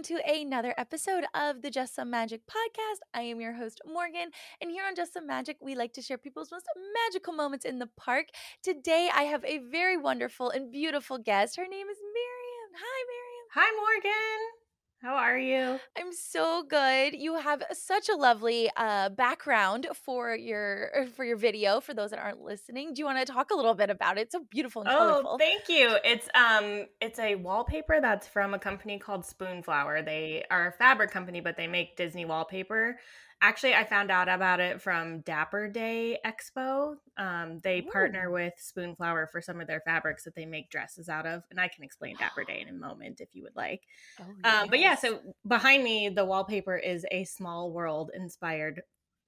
[0.00, 3.00] Welcome to another episode of the Just Some Magic podcast.
[3.12, 4.30] I am your host, Morgan,
[4.62, 6.64] and here on Just Some Magic, we like to share people's most
[7.04, 8.28] magical moments in the park.
[8.62, 11.56] Today, I have a very wonderful and beautiful guest.
[11.56, 12.72] Her name is Miriam.
[12.80, 13.46] Hi, Miriam.
[13.52, 14.59] Hi, Morgan.
[15.02, 15.80] How are you?
[15.96, 17.14] I'm so good.
[17.14, 21.80] You have such a lovely uh, background for your er, for your video.
[21.80, 24.22] For those that aren't listening, do you want to talk a little bit about it?
[24.22, 25.38] It's so beautiful and Oh, colorful.
[25.38, 25.96] thank you.
[26.04, 30.04] It's um it's a wallpaper that's from a company called Spoonflower.
[30.04, 32.98] They are a fabric company, but they make Disney wallpaper.
[33.42, 36.96] Actually, I found out about it from Dapper Day Expo.
[37.16, 38.34] Um, they partner Ooh.
[38.34, 41.68] with Spoonflower for some of their fabrics that they make dresses out of, and I
[41.68, 43.82] can explain Dapper Day in a moment if you would like.
[44.20, 48.82] Oh Um, but yeah, so behind me, the wallpaper is a small world inspired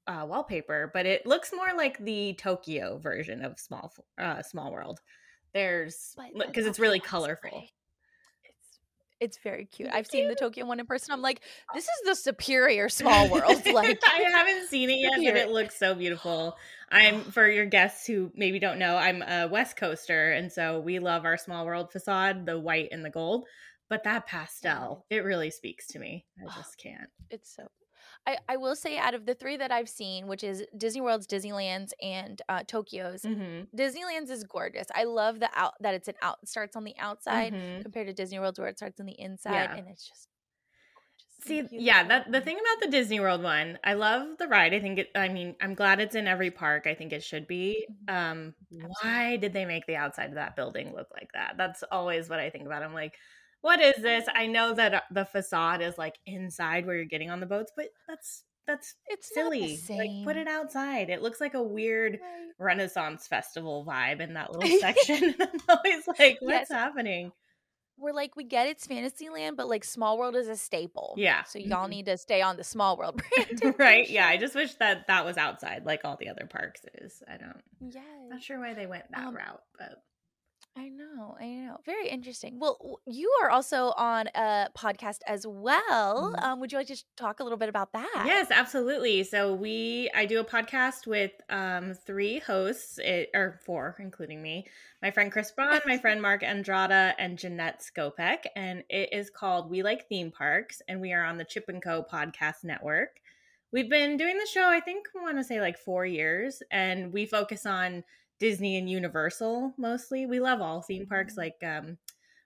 [0.06, 5.00] uh, wallpaper, but it looks more like the Tokyo version of small uh, small world.
[5.54, 6.14] There's
[6.47, 7.50] because it's really colorful.
[7.50, 7.70] great.
[9.23, 9.89] It's very cute.
[9.92, 10.34] I've seen the.
[10.34, 11.12] Tokyo one in person.
[11.12, 11.41] I'm like,
[11.75, 13.62] this is the superior small world.
[13.73, 16.56] Like I haven't seen it yet, but it looks so beautiful.
[16.91, 20.98] I'm for your guests who maybe don't know, I'm a West Coaster, and so we
[20.98, 23.47] love our small world facade, the white and the gold.
[23.89, 26.25] But that pastel, it really speaks to me.
[26.41, 27.09] I Oh, just can't.
[27.31, 27.69] it's so.
[28.27, 31.27] I, I will say out of the three that I've seen, which is Disney World's,
[31.27, 34.87] Disneyland's, and uh, Tokyo's, hmm Disneyland's is gorgeous.
[34.95, 38.12] I love the out that it's an out starts on the outside hmm compared to
[38.12, 39.75] Disney World's where it starts on the inside, Yeah.
[39.75, 40.28] and it's just
[41.41, 44.72] gorgeous See, yeah, that the thing about the Disney World one, I love the ride.
[44.75, 46.87] I think it I mean, I'm glad it's in every park.
[46.87, 47.88] I think it should be.
[47.88, 48.09] Mhm.
[48.09, 48.94] Um Absolutely.
[49.03, 51.56] why did they make the outside of that building look like that?
[51.56, 52.82] That's always what I think about.
[52.84, 53.16] I'm like,
[53.62, 54.27] what is this?
[54.34, 57.73] I know that uh, the facade is like inside where you're getting on the boats,
[57.77, 59.78] but that's that's It's silly.
[59.89, 61.11] Like put it outside.
[61.11, 62.50] It looks like a weird Right.
[62.59, 65.34] Renaissance festival vibe in that little section.
[65.41, 67.33] I'm always like, yes, what's happening?
[67.99, 71.15] we're like we get it's Fantasyland, but like Small World is a staple.
[71.17, 71.44] Yeah.
[71.44, 71.91] So y'all mhm.
[71.91, 73.21] need to stay on the Small World
[73.61, 76.81] brand right yeah i just wish that that was outside like all the other parks
[77.00, 78.03] is i don't Yes.
[78.29, 80.03] not sure why they went that Um, route but
[80.75, 81.77] I know, I know.
[81.84, 82.59] Very interesting.
[82.59, 86.33] Well, you are also on a podcast as well.
[86.33, 86.43] Mhm.
[86.43, 88.22] Um, would you like to talk a little bit about that?
[88.27, 93.97] yes absolutely so we i do a podcast with um three hosts it, or four
[93.99, 94.66] including me
[95.03, 99.71] my friend chris braun my friend mark andrada and jeanette skopek and it is called
[99.71, 103.21] we like theme parks and we are on the chip and co podcast network
[103.72, 107.12] we've been doing the show i think i want to say like four years and
[107.12, 108.05] we focus on
[108.42, 111.38] disney and universal mostly we love all theme parks Mhm.
[111.38, 111.98] like um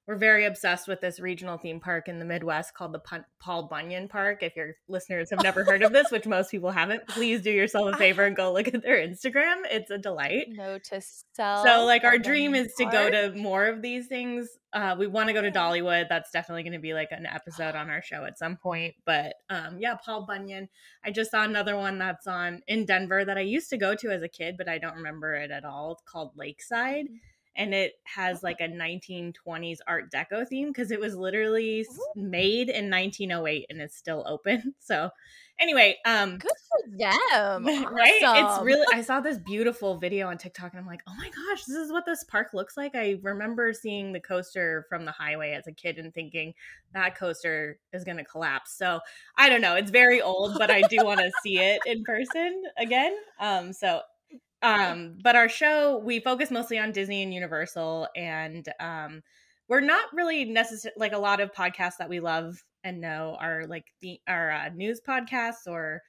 [0.07, 3.01] we're very obsessed with this regional theme park in the Midwest called the
[3.41, 4.43] Paul Bunyan Park.
[4.43, 7.95] If your listeners have never heard of this, which most people haven't, please do yourself
[7.95, 9.63] a favor and go look at their Instagram.
[9.71, 10.47] It's a delight.
[10.51, 11.01] no to
[11.33, 11.65] sell.
[11.65, 14.49] So, like, our dream is to go to more of these things.
[14.73, 16.07] Uh, we want to go to Dollywood.
[16.09, 18.95] That's definitely going to be like an episode on our show at some point.
[19.05, 20.69] But um, yeah, Paul Bunyan.
[21.05, 24.11] I just saw another one that's on in Denver that I used to go to
[24.11, 25.93] as a kid, but I don't remember it at all.
[25.93, 27.19] It's called Lakeside Mhm.
[27.57, 32.91] And it has like a 1920s art deco theme because it was literally made in
[32.91, 35.11] 1908 and it's still open so
[35.59, 37.65] anyway um Good for them.
[37.93, 38.21] right?
[38.23, 41.65] It's really i saw this beautiful video on tiktok and i'm like oh my gosh
[41.65, 42.95] this is what this park looks like.
[42.95, 46.55] I remember seeing the coaster from the highway as a kid and thinking
[46.93, 48.77] that coaster is going to collapse.
[48.77, 49.01] So
[49.39, 52.63] i don't know it's very old but i do want to see it in person
[52.79, 54.01] again um so
[54.63, 59.23] um but our show we focus mostly on disney and universal and um
[59.69, 63.67] we're not really necessarily like a lot of podcasts that we love and know are
[63.67, 66.03] like the our uh, news podcasts or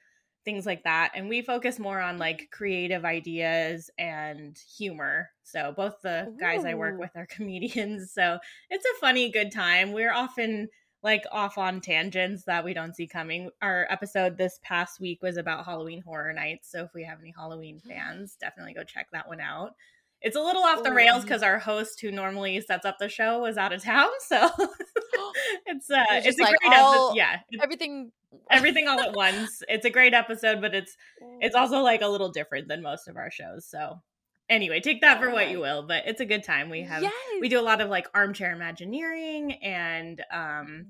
[0.44, 5.28] things like that and we focus more on like creative ideas and humor.
[5.42, 8.38] So both the guys i work with are comedians so
[8.70, 9.92] it's a funny good time.
[9.92, 10.68] We're often
[11.02, 13.50] like off on tangents that we don't see coming.
[13.62, 16.70] Our episode this past week was about Halloween Horror Nights.
[16.70, 19.74] So if we have any Halloween fans, definitely go check that one out.
[20.20, 23.40] It's a little off the rails because our host who normally sets up the show
[23.40, 24.08] was out of town.
[24.20, 24.36] So
[25.66, 27.14] it's uh It's it's just a like great episode.
[27.14, 27.38] Yeah.
[27.62, 28.12] Everything.
[28.50, 29.62] everything all at once.
[29.68, 30.96] It's a great episode, but it's
[31.40, 33.64] it's also like a little different than most of our shows.
[33.66, 34.00] So
[34.48, 36.70] anyway, take that for what you will, but it's a good time.
[36.70, 37.12] We have Yes.
[37.40, 40.86] we do a lot of like armchair imagineering and um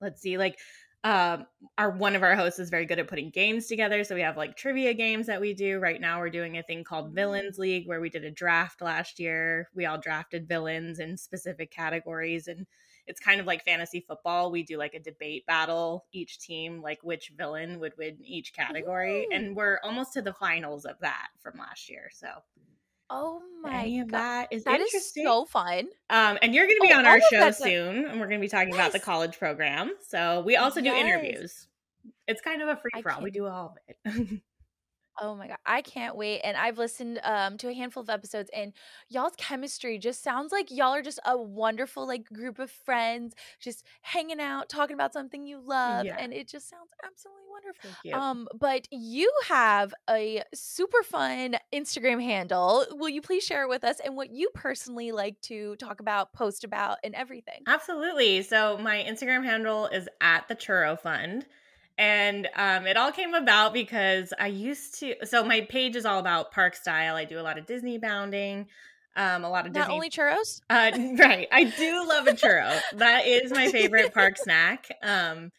[0.00, 0.58] let's see like
[1.02, 4.20] um our one of our hosts is very good at putting games together so we
[4.20, 7.58] have like trivia games that we do right now we're doing a thing called villains
[7.58, 12.46] league where we did a draft last year we all drafted villains in specific categories
[12.46, 12.66] and
[13.06, 17.02] it's kind of like fantasy football we do like a debate battle each team like
[17.02, 19.28] which villain would win each category Ooh.
[19.32, 22.28] and we're almost to the finals of that from last year so
[23.10, 24.10] Oh my Any god.
[24.12, 25.88] that is That is so fun.
[26.08, 28.40] Um, and you're going to be Oh, on our show like- soon, and we're going
[28.40, 29.92] to be talking about the college program.
[30.08, 31.04] So we also do Yes.
[31.04, 31.68] interviews.
[32.26, 33.20] It's kind of a free for all.
[33.20, 34.40] We do all of it.
[35.20, 36.40] Oh my god, I can't wait.
[36.40, 38.72] And I've listened um to a handful of episodes and
[39.08, 43.84] y'all's chemistry just sounds like y'all are just a wonderful like group of friends just
[44.02, 46.16] hanging out, talking about something you love Yeah.
[46.18, 47.80] and it just sounds absolutely wonderful.
[47.82, 48.14] Thank you.
[48.14, 52.84] Um but you have a super fun Instagram handle.
[52.90, 56.32] Will you please share it with us and what you personally like to talk about,
[56.32, 57.62] post about and everything?
[57.66, 58.42] Absolutely.
[58.42, 61.46] So my Instagram handle is at the Churro Fund.
[61.96, 65.14] And um, it all came about because I used to.
[65.24, 67.14] So my page is all about park style.
[67.14, 68.66] I do a lot of Disney bounding,
[69.16, 69.94] um, a lot of Not Disney.
[69.94, 70.60] only churros?
[70.68, 71.46] uh, right.
[71.52, 72.80] I do love a churro.
[72.94, 74.88] that is my favorite park snack.
[75.02, 75.52] Um,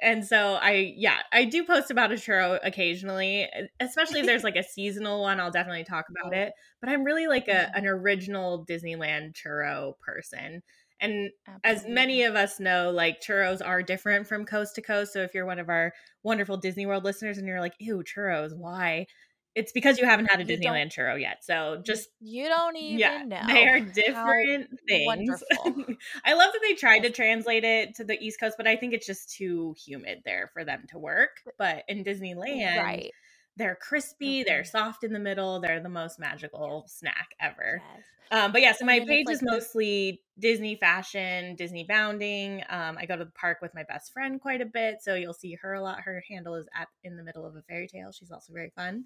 [0.00, 3.46] and so I, yeah, I do post about a churro occasionally,
[3.80, 5.40] especially if there's like a seasonal one.
[5.40, 6.52] I'll definitely talk about it.
[6.80, 10.62] But I'm really like a an original Disneyland churro person.
[11.00, 11.30] And
[11.64, 15.12] as many of us know, like churros are different from coast to coast.
[15.12, 15.92] So if you're one of our
[16.22, 19.06] wonderful Disney World listeners and you're like, ew, churros, why?
[19.54, 21.44] It's because you haven't had a You Disneyland churro yet.
[21.44, 23.46] So just you don't even yeah, know.
[23.46, 25.44] they are different things.
[26.24, 28.94] I love that they tried to translate it to the East Coast, but I think
[28.94, 31.30] it's just too humid there for them to work.
[31.56, 33.12] But in Disneyland, Right.
[33.56, 34.64] They're crispy, they're Mhm.
[34.64, 37.82] soft in the middle, they're the most magical snack ever.
[37.82, 38.04] Yes.
[38.30, 42.62] Um, but yeah, so my page like is mostly Disney fashion, Disney bounding.
[42.68, 45.34] Um, I go to the park with my best friend quite a bit, so you'll
[45.34, 46.00] see her a lot.
[46.00, 48.12] Her handle is at in the middle of a fairy tale.
[48.12, 49.04] She's also very fun,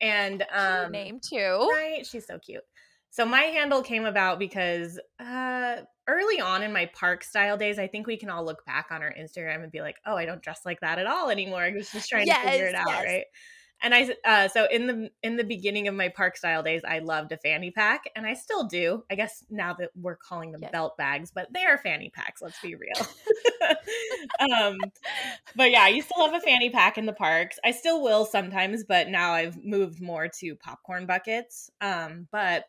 [0.00, 1.70] and um, name too.
[1.70, 2.64] right, she's so cute.
[3.10, 7.86] So my handle came about because uh, early on in my park style days, I
[7.88, 10.42] think we can all look back on our Instagram and be like, "Oh, I don't
[10.42, 12.84] dress like that at all anymore." I was just trying to figure it Yes, out,
[12.86, 13.04] yes.
[13.04, 13.26] right?
[13.82, 17.00] And I uh, so in the in the beginning of my park style days, I
[17.00, 19.04] loved a fanny pack, and I still do.
[19.10, 20.72] I guess now that we're calling them Yes.
[20.72, 22.40] belt bags, but they are fanny packs.
[22.42, 23.06] Let's be real.
[24.38, 24.92] um,
[25.54, 27.58] but yeah, I used to love a fanny pack in the parks.
[27.64, 31.70] I still will sometimes, but now I've moved more to popcorn buckets.
[31.80, 32.64] Um, but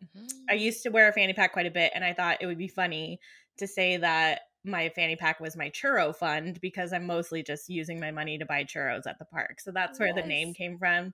[0.50, 0.56] I Mm-hmm.
[0.56, 2.68] used to wear a fanny pack quite a bit, and I thought it would be
[2.70, 3.20] funny
[3.58, 8.00] to say that my fanny pack was my churro fund because I'm mostly just using
[8.00, 9.60] my money to buy churros at the park.
[9.62, 11.14] So that's where the name came from.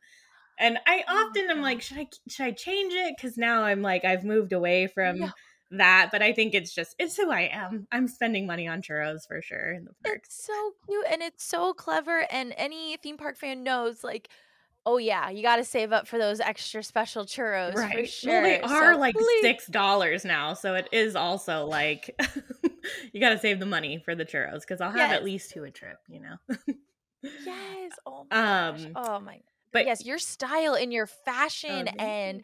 [0.60, 3.16] And I Oh often am like, should I should I change it?
[3.18, 5.34] Because now I'm like, I've moved away from No.
[5.72, 6.10] that.
[6.12, 7.88] But I think it's just it's who I am.
[7.92, 10.30] I'm spending money on churros for sure in the parks.
[10.30, 12.28] It's so cute and it's so clever.
[12.30, 14.30] And any theme park fan knows, like,
[14.86, 18.10] oh yeah, you got to save up for those extra special churros for Right.
[18.10, 18.32] sure.
[18.32, 22.14] Well, they are So like please- six dollars now, so it is also like
[23.14, 25.14] you got to save the money for the churros because I'll have Yes.
[25.14, 26.36] at least two a trip, you know.
[27.46, 27.92] Yes.
[28.06, 28.86] Oh my gosh.
[28.86, 29.40] Um, Oh my.
[29.72, 32.44] but yes, your style and your Oh, fashion thank and.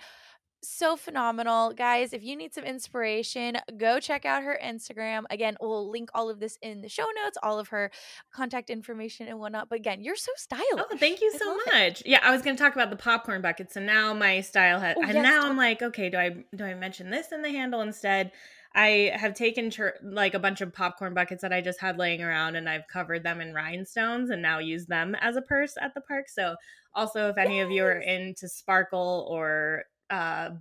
[0.61, 1.73] So phenomenal.
[1.73, 5.23] Guys, if you need some inspiration, go check out her Instagram.
[5.29, 7.91] Again, we'll link all of this in the show notes, all of her
[8.31, 9.69] contact information and whatnot.
[9.69, 10.85] But again, you're so oh, stylish.
[10.91, 11.73] Oh, thank you so love it.
[11.73, 12.03] much.
[12.05, 13.71] Yeah, I was going to talk about the popcorn bucket.
[13.71, 16.63] So now my style has, Oh, and yes, now I'm like, okay, do I do
[16.63, 18.31] I mention this in the handle instead?
[18.75, 22.21] I have taken chur- like a bunch of popcorn buckets that I just had laying
[22.21, 25.95] around, and I've covered them in rhinestones, and now use them as a purse at
[25.95, 26.29] the park.
[26.29, 26.55] So
[26.93, 30.51] also, if any of you are into sparkle or uh,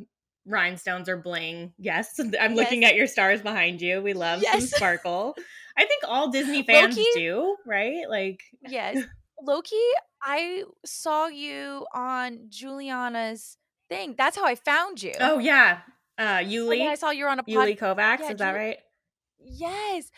[0.47, 2.91] rhinestones or bling, yes, I'm looking Yes.
[2.93, 4.01] at your stars behind you.
[4.03, 5.35] We love some sparkle.
[5.77, 8.09] I think all Disney fans Low-key- do, right?
[8.09, 8.99] Like, Yes.
[9.43, 9.77] Loki,
[10.23, 13.57] I saw you on Juliana's
[13.89, 14.17] thing.
[14.19, 15.13] That's how I found you.
[15.21, 15.79] oh yeah,
[16.19, 16.87] uh, Yuli.
[16.89, 18.79] I saw you were on a pod- Yuli Kovacs, Yeah, is that right?
[19.39, 20.11] Yes.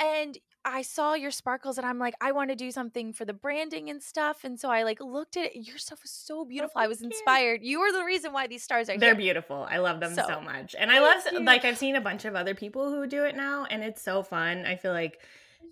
[0.00, 3.32] And I saw your sparkles and I'm like, I want to do something for the
[3.32, 4.44] branding and stuff.
[4.44, 5.66] And so I like looked at it.
[5.66, 6.80] Your stuff was so oh, beautiful.
[6.80, 7.08] I was you.
[7.08, 7.62] inspired.
[7.62, 9.16] You were the reason why these stars are They're here.
[9.16, 9.66] beautiful.
[9.68, 10.76] I love them so, So, much.
[10.78, 11.40] And I love you.
[11.40, 14.22] like I've seen a bunch of other people who do it now and it's so
[14.22, 14.64] fun.
[14.64, 15.18] I feel like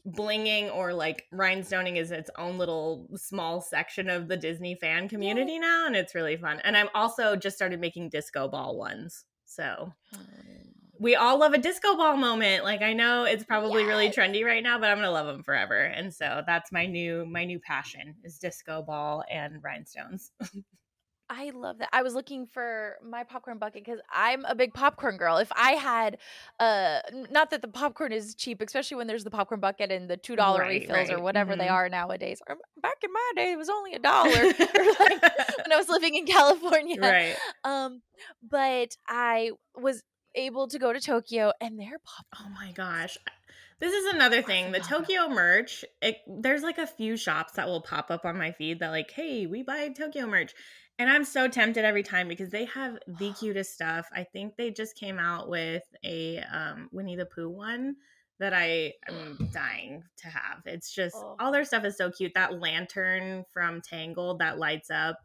[0.08, 5.58] blinging or like rhinestoning is its own little small section of the Disney fan community
[5.58, 6.60] now and it's really fun.
[6.64, 9.24] And I'm also just started making disco ball ones.
[9.44, 10.18] So oh.
[11.00, 12.62] We all love a disco ball moment.
[12.64, 15.80] Like I know it's probably really trendy right now, but I'm gonna love them forever.
[15.84, 20.32] And so that's my new my new passion is disco ball and rhinestones.
[21.32, 21.90] I love that.
[21.92, 25.36] I was looking for my popcorn bucket because I'm a big popcorn girl.
[25.36, 26.18] If I had,
[26.58, 30.16] uh, not that the popcorn is cheap, especially when there's the popcorn bucket and the
[30.16, 31.72] two dollar Right, refills or whatever they Mhm.
[31.72, 32.42] are nowadays.
[32.48, 34.42] Or back in my day, it was only a dollar.
[34.42, 35.22] like
[35.64, 36.96] when I was living in California.
[37.00, 37.36] right.
[37.62, 38.02] Um,
[38.42, 40.02] but I was
[40.34, 42.26] able to go to Tokyo and their pop.
[42.38, 43.16] Oh my gosh.
[43.78, 44.72] This is another thing.
[44.72, 44.80] The.
[44.80, 48.80] Tokyo merch, it, there's like a few shops that will pop up on my feed
[48.80, 50.52] that like, "Hey, we buy Tokyo merch."
[50.98, 54.06] And I'm so tempted every time because they have the cutest stuff.
[54.14, 57.96] I think they just came out with a um, Winnie the Pooh one
[58.38, 60.60] that I am dying to have.
[60.66, 61.36] It's just Oh.
[61.40, 62.32] all their stuff is so cute.
[62.34, 65.16] That lantern from Tangled that lights up.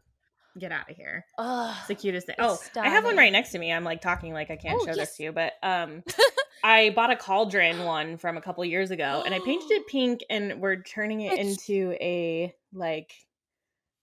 [0.58, 1.24] Get out of here.
[1.38, 2.36] Oh, It's the cutest thing.
[2.38, 3.72] Oh, I have one right next to me.
[3.72, 4.96] I'm like talking like I can't Oh, show yes.
[4.96, 6.02] this to you, but um
[6.64, 10.20] I bought a cauldron one from a couple years ago and I painted it pink
[10.30, 13.12] and we're turning it It's- into a like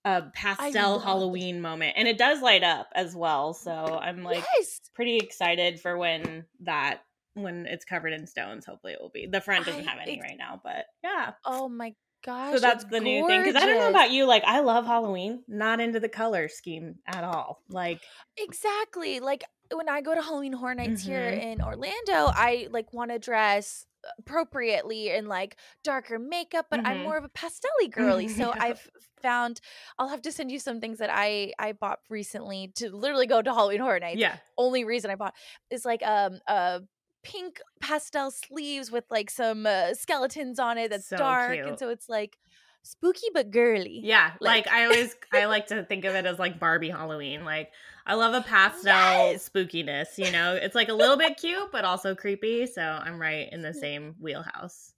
[0.06, 1.06] a pastel love it.
[1.06, 1.94] Halloween moment.
[1.98, 3.54] And it does light up as well.
[3.54, 4.82] So I'm like yes.
[4.94, 7.00] pretty excited for when that
[7.36, 8.66] when it's covered in stones.
[8.66, 9.26] Hopefully it will be.
[9.26, 11.32] The front doesn't I- have any it's- right now, but yeah.
[11.46, 12.54] Oh my gosh.
[12.54, 13.44] So that's the new thing.
[13.44, 16.96] Because I don't know about you, like I love Halloween, not into the color scheme
[17.08, 17.62] at all.
[17.70, 18.02] Like
[18.38, 19.20] Exactly.
[19.20, 21.42] Like when I go to Halloween Horror Nights here Mhm.
[21.42, 23.86] in Orlando, I like want to dress
[24.20, 27.04] appropriately in like darker makeup, but I'm Mhm.
[27.04, 28.28] more of a pastelly girly.
[28.28, 28.52] So.
[28.60, 28.88] I've
[29.22, 29.62] found
[29.98, 33.42] I'll have to send you some things that I I bought recently to literally go
[33.42, 34.20] to Halloween Horror Nights.
[34.20, 34.38] yeah.
[34.58, 35.34] Only reason I bought
[35.70, 36.80] is like um uh
[37.24, 41.66] pink pastel sleeves with like some uh, skeletons on it that's So dark cute.
[41.68, 42.38] and so it's like
[42.84, 44.02] spooky but girly.
[44.04, 47.46] Yeah, like, Like- I always I like to think of it as like Barbie Halloween.
[47.46, 47.72] Like
[48.06, 49.50] I love a pastel Yes!
[49.50, 50.56] spookiness, you know.
[50.56, 54.16] It's like a little bit cute but also creepy, so I'm right in the same
[54.20, 54.92] wheelhouse.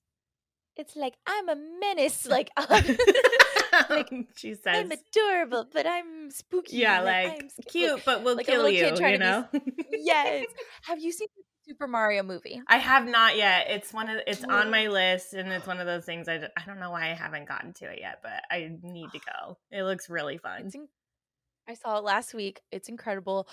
[0.77, 6.77] It's like I'm a menace like um, she says I'm adorable, but I'm spooky.
[6.77, 9.47] Yeah, like like- cute but will like kill you, you to be know.
[9.91, 10.47] yes.
[10.83, 11.27] Have you seen
[11.67, 12.61] Super Mario movie?
[12.67, 13.67] I have not yet.
[13.69, 16.63] It's one of it's on my list and it's one of those things I, I
[16.65, 19.57] don't know why I haven't gotten to it yet, but I need to go.
[19.71, 20.69] It looks really fun.
[20.73, 20.87] In-
[21.67, 22.61] I saw it last week.
[22.71, 23.47] It's incredible.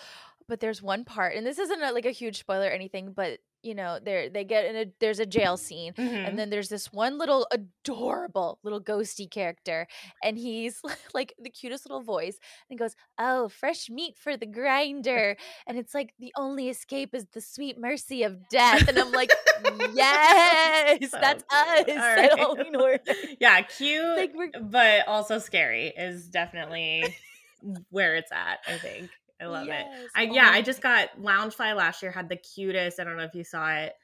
[0.48, 3.38] But there's one part, and this isn't a, like a huge spoiler or anything, but
[3.62, 5.92] you know, there they get in a there's a jail scene.
[5.94, 6.28] Mhm.
[6.28, 9.86] And then there's this one little adorable little ghosty character,
[10.22, 10.80] and he's
[11.14, 12.38] like the cutest little voice.
[12.68, 17.14] And he goes, "Oh, fresh meat for the grinder," and it's like the only escape
[17.14, 18.88] is the sweet mercy of death.
[18.88, 19.30] And I'm like,
[19.94, 21.88] yes, So that's cute.
[21.88, 22.38] us All at.
[22.38, 22.98] Halloween Horror
[23.40, 27.16] yeah, cute, Like, but also scary is definitely
[27.90, 28.58] where it's at.
[28.66, 29.10] I think
[29.42, 29.70] I love it.
[29.70, 30.10] Yes.
[30.14, 33.00] I yeah, Oh I just got Loungefly last year had the cutest.
[33.00, 33.94] I don't know if you saw it.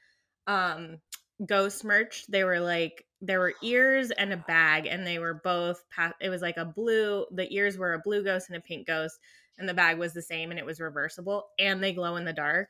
[0.47, 0.97] Um,
[1.45, 2.25] ghost merch.
[2.27, 5.83] They were like there were ears and a bag, and they were both.
[5.95, 7.25] Pa- it was like a blue.
[7.31, 9.19] The ears were a blue ghost and a pink ghost,
[9.57, 12.33] and the bag was the same, and it was reversible, and they glow in the
[12.33, 12.69] dark.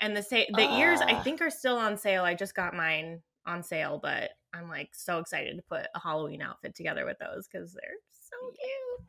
[0.00, 2.24] And the sa- the ears I think are still on sale.
[2.24, 6.42] I just got mine on sale, but I'm like so excited to put a Halloween
[6.42, 9.08] outfit together with those because they're so cute.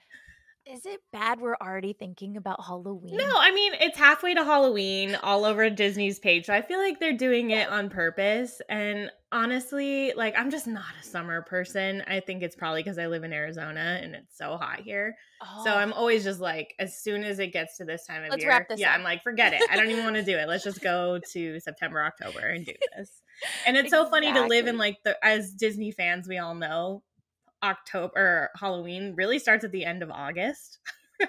[0.67, 3.17] Is it bad we're already thinking about Halloween?
[3.17, 6.47] No, I mean it's halfway to Halloween all over Disney's page.
[6.47, 8.61] So I feel like they're doing it on purpose.
[8.67, 12.03] And honestly, like I'm just not a summer person.
[12.07, 15.15] I think it's probably because I live in Arizona and it's so hot here.
[15.43, 15.61] Oh.
[15.65, 18.43] So I'm always just like, as soon as it gets to this time of Let's
[18.43, 18.95] year, yeah, up.
[18.95, 19.61] I'm like, forget it.
[19.69, 20.47] I don't even want to do it.
[20.47, 23.11] Let's just go to September, October, and do this.
[23.67, 27.03] And it's so funny to live in like the as Disney fans, we all know
[27.65, 30.79] October or Halloween really starts at the end of August.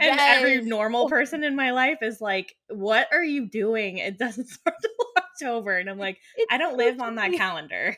[0.00, 3.98] And every normal person in my life is like, "What are you doing?
[3.98, 7.32] It doesn't start till October." And I'm like, It's "I don't so live on that
[7.32, 7.96] calendar."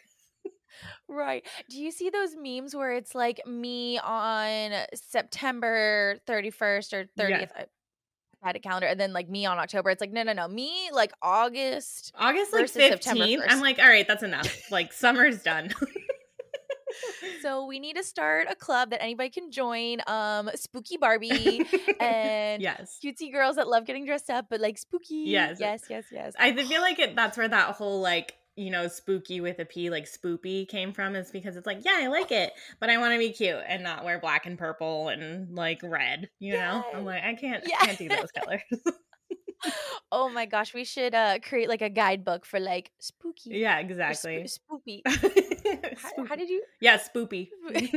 [1.09, 1.47] Right.
[1.69, 7.29] Do you see those memes where it's like me on September 31st or 30th?
[7.29, 7.51] Yes.
[7.57, 9.91] I had a calendar, and then like me on October.
[9.91, 10.49] It's like, no, no, no.
[10.49, 12.13] Me like August.
[12.19, 13.45] August like Versus September 15th.
[13.49, 14.71] I'm like, "All right, that's enough.
[14.71, 15.75] Like summer's done."
[17.43, 19.99] So we need to start a club that anybody can join.
[20.07, 21.67] Um, Spooky Barbie
[22.01, 22.99] and yes.
[23.05, 25.25] cutesy girls that love getting dressed up, but like spooky.
[25.27, 25.59] Yes.
[25.61, 26.35] Yes, yes, yes.
[26.39, 29.91] I feel like it that's where that whole like you know spooky with a p
[29.91, 33.13] like spoopy came from is because it's like yeah i like it but i want
[33.13, 37.05] to be cute and not wear black and purple and like red you know i'm
[37.05, 37.77] like i can't Yeah.
[37.81, 38.61] i can't do those colors
[40.13, 43.51] oh my gosh, we should uh create like a guidebook for like spooky.
[43.51, 45.03] yeah or sp- exactly spoopy.
[46.03, 46.63] How, how did you?
[46.81, 47.77] yeah spoopy I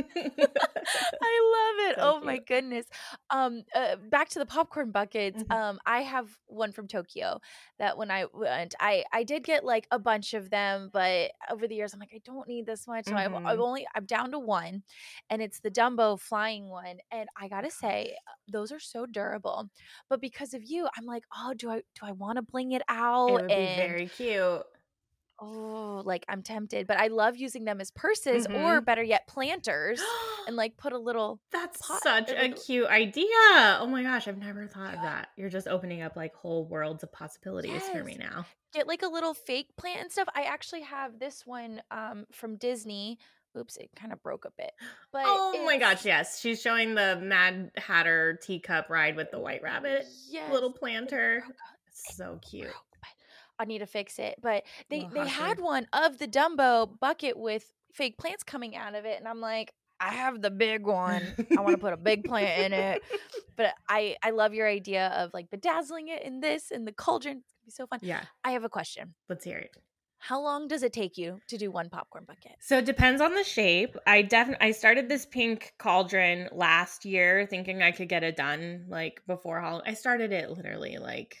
[1.56, 1.96] love it.
[1.96, 2.86] So oh my goodness.
[3.30, 5.42] Um, uh, back to the popcorn buckets.
[5.42, 5.54] Mhm.
[5.54, 7.40] Um, I have one from Tokyo
[7.78, 11.66] that when I went, I I did get like a bunch of them, but over
[11.66, 13.62] the years, I'm like, I don't need this much, so I've, I've Mhm.
[13.62, 14.82] only I'm down to one,
[15.30, 19.70] and it's the Dumbo flying one, and I gotta say, uh, those are so durable.
[20.08, 22.82] But because of you, I'm like, oh, do I do I want to bling it
[22.88, 23.28] out?
[23.28, 24.62] it would be very cute
[25.40, 28.84] oh, like I'm tempted, but I love using them as purses, or Mhm.
[28.84, 30.00] better yet, planters,
[30.46, 33.26] and like put a little that's pot- such a little- cute idea
[33.80, 37.02] oh my gosh i've never thought of that you're just opening up like whole worlds
[37.02, 38.44] of possibilities for me now
[38.74, 40.28] get like a little fake plant and stuff.
[40.34, 43.18] I actually have this one um from Disney.
[43.56, 44.72] Oops, it kind of broke a bit.
[45.12, 46.40] But oh my gosh, yes.
[46.40, 51.44] She's showing the Mad Hatter teacup ride with the white rabbit Yes, little planter.
[51.92, 52.64] so cute.
[52.64, 52.74] broke,
[53.58, 54.36] I need to fix it.
[54.42, 59.04] But they they had one of the Dumbo bucket with fake plants coming out of
[59.04, 61.22] it, and I'm like, I have the big one.
[61.56, 63.02] I want to put a big plant in it.
[63.56, 67.36] But I I love your idea of like bedazzling it in this in the cauldron.
[67.38, 68.00] It's gonna be so fun.
[68.02, 69.14] Yeah, I have a question.
[69.28, 69.70] let's hear it.
[70.24, 72.56] How long does it take you to do one popcorn bucket?
[72.58, 73.94] So it depends on the shape.
[74.06, 78.86] I definitely I started this pink cauldron last year thinking I could get it done
[78.88, 79.82] like before Halloween.
[79.86, 81.36] I started it literally like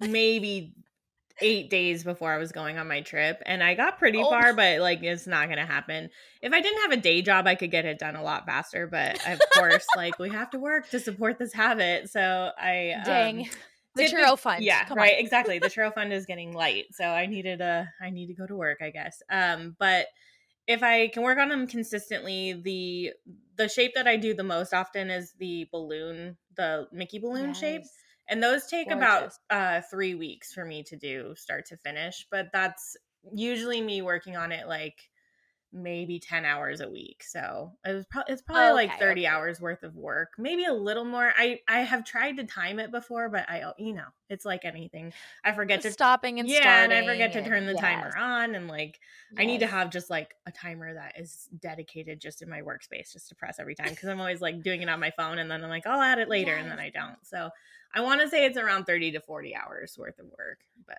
[0.00, 0.72] maybe
[1.40, 4.54] 8 days before I was going on my trip and I got pretty Oh far
[4.54, 6.08] but like it's not going to happen.
[6.40, 8.86] If I didn't have a day job I could get it done a lot faster,
[8.86, 12.08] but of course like we have to work to support this habit.
[12.08, 13.50] So I um, Dang.
[13.98, 14.64] The churro fund.
[14.64, 15.18] Yeah, Come right.
[15.18, 15.58] Exactly.
[15.58, 17.92] The churro fund is getting light, so I needed a.
[18.00, 19.22] I need to go to work, I guess.
[19.30, 20.06] Um, but
[20.66, 23.12] if I can work on them consistently, the
[23.56, 27.82] the shape that I do the most often is the balloon, the Mickey balloon shape,
[28.28, 32.26] and those take about uh three weeks for me to do start to finish.
[32.30, 32.96] But that's
[33.34, 35.10] usually me working on it like
[35.72, 39.26] maybe 10 hours a week so it was pro- it's probably like Okay, 30 okay.
[39.26, 42.90] hours worth of work maybe a little more i i have tried to time it
[42.90, 45.12] before but i uh, you know it's like anything
[45.44, 48.16] i forget to stopping and yeah starting and i forget to turn the yes, timer
[48.16, 48.98] on and like
[49.36, 53.12] i need to have just like a timer that is dedicated just in my workspace
[53.12, 55.50] just to press every time because i'm always like doing it on my phone and
[55.50, 57.50] then i'm like i'll add it later and then i don't so
[57.94, 60.98] i want to say it's around 30 to 40 hours worth of work but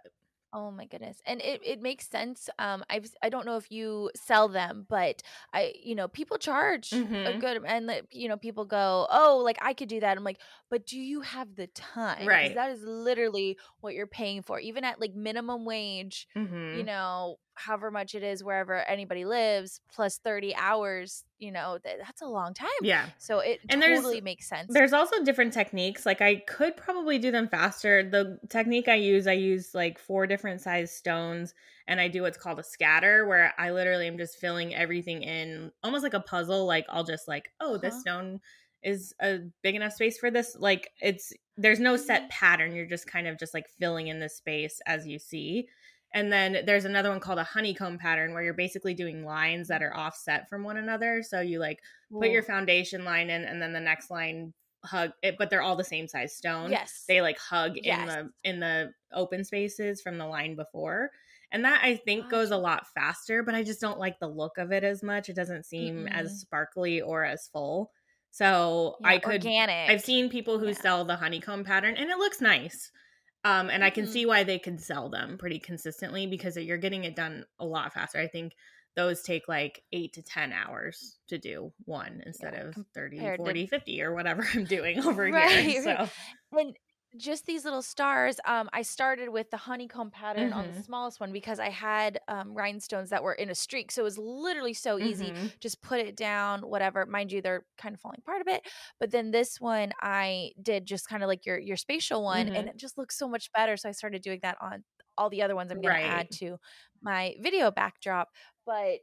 [0.52, 1.22] Oh my goodness.
[1.28, 2.50] And it, it makes sense.
[2.58, 5.22] Um I've I don't know if you sell them, but
[5.54, 7.36] I you know, people charge a Mhm.
[7.36, 10.86] good and you know, people go, "Oh, like I could do that." I'm like, "But
[10.86, 12.28] do you have the time?
[12.28, 12.54] Right.
[12.56, 14.60] that is literally what you're paying for.
[14.60, 16.78] Even at like minimum wage, mhm.
[16.78, 21.98] you know, however much it is wherever anybody lives plus 30 hours, you know, that,
[22.06, 22.70] that's a long time.
[22.82, 24.72] yeah So it And totally makes sense.
[24.72, 26.06] There's also different techniques.
[26.06, 28.04] Like I could probably do them faster.
[28.08, 31.54] The technique I use, I use like four different size stones
[31.88, 35.72] and I do what's called a scatter where I literally am just filling everything in
[35.84, 36.66] almost like a puzzle.
[36.66, 38.02] Like I'll just like, oh, this Uh-huh.
[38.02, 38.42] stone
[38.84, 40.56] is a big enough space for this.
[40.60, 42.30] Like it's there's no set Mhm.
[42.30, 42.76] pattern.
[42.76, 45.68] You're just kind of just like filling in the space as you see.
[46.14, 49.84] And then there's another one called a honeycomb pattern where you're basically doing lines that
[49.84, 51.22] are offset from one another.
[51.22, 51.80] So you like
[52.12, 54.54] put your foundation line in and then the next line
[54.86, 57.04] hug it but they're all the same size stone Yes.
[57.06, 61.12] they like hug in the in the open spaces from the line before
[61.52, 64.58] and that i think goes a lot faster but i just don't like the look
[64.58, 66.14] of it as much it doesn't seem Mm-mm.
[66.14, 67.92] as sparkly or as full
[68.32, 69.90] so Yeah, i could organic.
[69.90, 70.74] i've seen people who Yeah.
[70.82, 72.92] sell the honeycomb pattern and it looks nice
[73.44, 74.10] um and i can Mhm.
[74.10, 77.94] see why they could sell them pretty consistently because you're getting it done a lot
[77.94, 78.54] faster i think
[78.96, 83.38] those take like 8 to 10 hours to do one instead Yeah, of 30 compared
[83.40, 86.10] to- 40 50 or whatever i'm doing over Right, here so right.
[86.60, 86.76] and
[87.18, 90.84] just these little stars um i started with the honeycomb pattern on the Mhm.
[90.86, 94.18] smallest one because i had um rhinestones that were in a streak so it was
[94.20, 95.52] literally so easy Mhm.
[95.60, 98.62] just put it down whatever mind you they're kind of falling apart a bit
[99.00, 102.56] but then this one i did just kind of like your your spatial one Mhm.
[102.56, 104.84] and it just looks so much better so i started doing that on
[105.18, 106.04] all the other ones i'm gonna Right.
[106.04, 106.58] add to
[107.02, 108.30] my video backdrop
[108.66, 109.00] but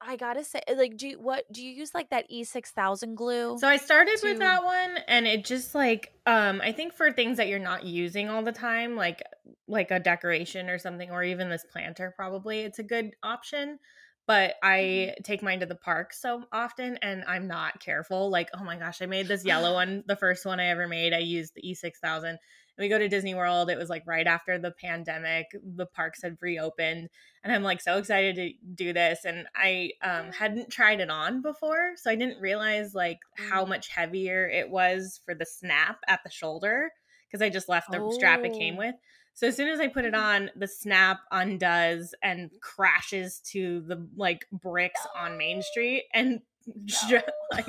[0.00, 3.58] i gotta say like do you what do you use like that e6000 glue?
[3.58, 7.38] So I started with that one and it just like um I think for things
[7.38, 9.22] that you're not using all the time like
[9.66, 13.78] like a decoration or something or even this planter probably it's a good option
[14.26, 18.62] but I take mine to the park so often and I'm not careful like oh
[18.62, 21.54] my gosh I made this yellow one the first one I ever made I used
[21.54, 22.36] the E6000
[22.78, 26.22] and we go to Disney World it was like right after the pandemic the parks
[26.22, 27.08] had reopened
[27.44, 31.42] and I'm like so excited to do this and I um hadn't tried it on
[31.42, 33.68] before so I didn't realize like how Mm.
[33.68, 36.90] much heavier it was for the snap at the shoulder
[37.28, 38.78] because I just left the strap it came Oh.
[38.78, 38.94] with
[39.34, 40.22] so as soon as I put it Mhm.
[40.22, 46.40] on the snap undoes and crashes to the like bricks on Main Street and
[47.52, 47.66] like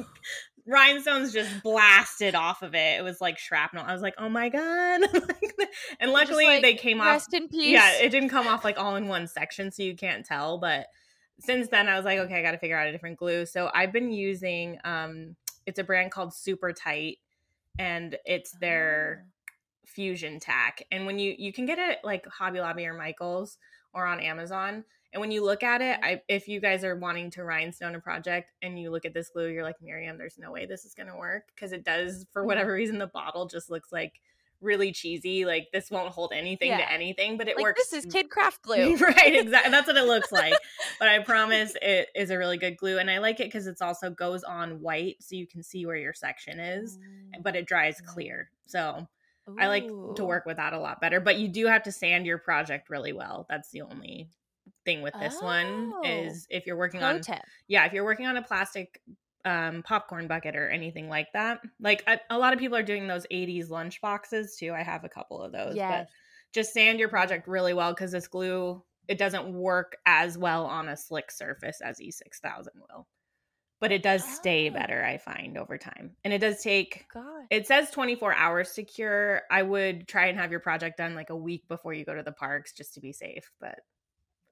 [0.69, 4.49] rhinestones just blasted off of it it was like shrapnel I was like oh my
[4.49, 5.01] god
[5.99, 8.77] and luckily like, they came off rest in peace yeah, it didn't come off like
[8.79, 10.57] all in one section, so you can't tell.
[10.57, 10.87] But
[11.39, 13.45] since then, I was like, okay, I got to figure out a different glue.
[13.45, 17.17] So I've been using um, it's a brand called Super Tight,
[17.77, 19.29] and it's their Oh.
[19.85, 20.83] fusion tack.
[20.91, 23.57] And when you you can get it like Hobby Lobby or Michaels
[23.93, 24.83] or on Amazon.
[25.13, 27.99] And when you look at it, I, if you guys are wanting to rhinestone a
[27.99, 30.93] project and you look at this glue, you're like, Miriam, there's no way this is
[30.93, 32.45] going to work because it does, for Mhm.
[32.45, 34.21] whatever reason, the bottle just looks like
[34.61, 35.45] really cheesy.
[35.45, 36.77] Like this won't hold anything Yeah.
[36.79, 37.89] to anything, but it like works.
[37.89, 38.97] this is kid craft glue.
[38.97, 39.71] right, exactly.
[39.71, 40.53] That's what it looks like.
[40.99, 43.81] but I promise it is a really good glue, and I like it because it's
[43.81, 46.99] also goes on white, so you can see where your section is,
[47.41, 48.51] but it dries clear.
[48.67, 49.07] So
[49.57, 51.19] I like to work with that a lot better.
[51.19, 53.47] But you do have to sand your project really well.
[53.49, 54.29] That's the only
[54.89, 56.01] thing with this one Oh.
[56.03, 57.41] is if you're working on tip.
[57.67, 59.01] yeah if you're working on a plastic
[59.45, 63.07] um popcorn bucket or anything like that like a, a lot of people are doing
[63.07, 65.89] those 80s lunch boxes too i have a couple of those Yes.
[65.91, 66.07] but
[66.53, 70.89] just sand your project really well because this glue it doesn't work as well on
[70.89, 73.07] a slick surface as e6000 will
[73.79, 74.73] but it does stay Oh.
[74.73, 77.45] better i find over time and it does take God.
[77.49, 81.29] it says 24 hours to cure i would try and have your project done like
[81.29, 83.79] a week before you go to the parks just to be safe but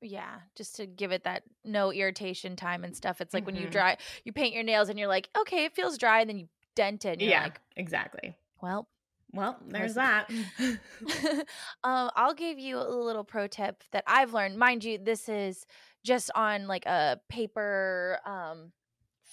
[0.02, 3.20] Yeah, just to give it that no irritation time and stuff.
[3.20, 3.72] It's like when you Mhm.
[3.72, 6.50] dry, you paint your nails and you're like, okay, it feels dry, and then you
[6.76, 7.14] dent it.
[7.14, 8.88] And you're yeah like, exactly well,
[9.34, 10.52] well there's that um,
[11.84, 14.58] I'll give you a little pro tip that I've learned.
[14.58, 15.66] Mind you, this is
[16.04, 18.72] just on like a paper um,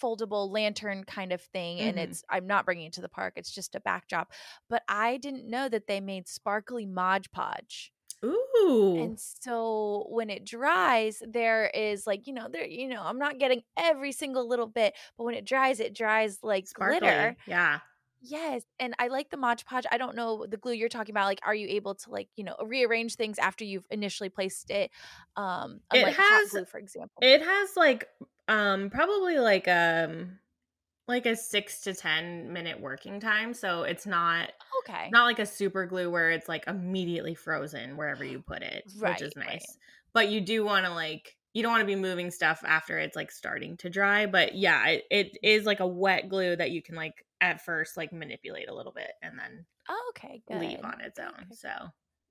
[0.02, 1.98] foldable lantern kind of thing, and Mhm.
[1.98, 3.34] it's I'm not bringing it to the park.
[3.36, 4.32] It's just a backdrop.
[4.68, 7.93] But I didn't know that they made sparkly Mod Podge.
[8.24, 8.96] Ooh.
[9.02, 13.38] And so when it dries, there is like, you know, there, you know, I'm not
[13.38, 17.00] getting every single little bit, but when it dries, it dries like Sparkly.
[17.00, 17.36] glitter.
[17.46, 17.80] Yeah.
[18.26, 18.62] Yes.
[18.80, 19.84] And I like the Mod Podge.
[19.92, 21.26] I don't know the glue you're talking about.
[21.26, 24.90] Like, are you able to like, you know, rearrange things after you've initially placed it?
[25.36, 27.18] Um, It has- glue, for example.
[27.22, 28.08] It has like
[28.48, 30.38] um probably like um
[31.06, 35.08] like a 6 to 10 minute working time, so it's not okay.
[35.12, 39.20] not like a super glue where it's like immediately frozen wherever you put it, which
[39.20, 39.46] is Right, right.
[39.54, 39.78] nice.
[40.12, 43.16] But you do want to like you don't want to be moving stuff after it's
[43.16, 46.82] like starting to dry, but yeah, it, it is like a wet glue that you
[46.82, 50.42] can like at first like manipulate a little bit and then oh, okay.
[50.48, 50.60] Good.
[50.60, 51.28] leave on its own.
[51.28, 51.54] Okay.
[51.54, 51.68] So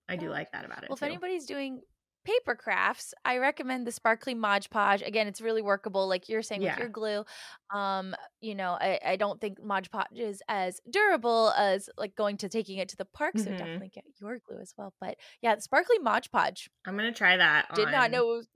[0.09, 1.81] I do like that about it Well, if anybody's doing
[2.25, 5.01] paper crafts, I recommend the sparkly Mod Podge.
[5.01, 6.71] Again, it's really workable, like you're saying Yeah.
[6.71, 7.25] with your glue.
[7.73, 12.37] Um, you know, I, I don't think Mod Podge is as durable as like going
[12.37, 13.37] to taking it to the park.
[13.37, 13.57] So Mhm.
[13.57, 14.93] definitely get your glue as well.
[15.01, 16.69] But yeah, the sparkly Mod Podge.
[16.85, 17.73] I'm gonna try that.
[17.75, 18.47] Did not know it was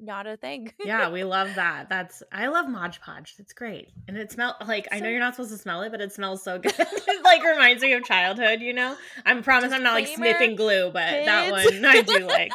[0.00, 0.72] not a thing.
[0.84, 1.88] yeah, we love that.
[1.88, 3.34] That's I love Mod Podge.
[3.38, 6.00] It's great, and it smells like I know you're not supposed to smell it, but
[6.00, 6.74] it smells so good.
[6.78, 8.60] it like reminds me of childhood.
[8.60, 12.52] You know, I'm promise I'm not like sniffing glue, but that one I do like.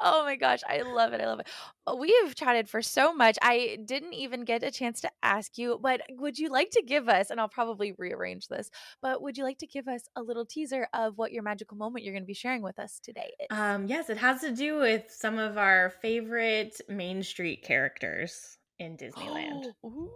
[0.00, 1.20] Oh my gosh, I love it.
[1.20, 1.48] I love it.
[1.86, 3.38] Uh, We have chatted for so much.
[3.42, 7.08] I didn't even get a chance to ask you, but would you like to give
[7.08, 8.70] us, and I'll probably rearrange this,
[9.00, 12.04] but would you like to give us a little teaser of what your magical moment
[12.04, 13.46] you're going to be sharing with us today is?
[13.56, 18.96] um, yes, it has to do with some of our favorite Main Street characters in
[18.96, 19.66] Disneyland.
[19.84, 20.10] Ooh.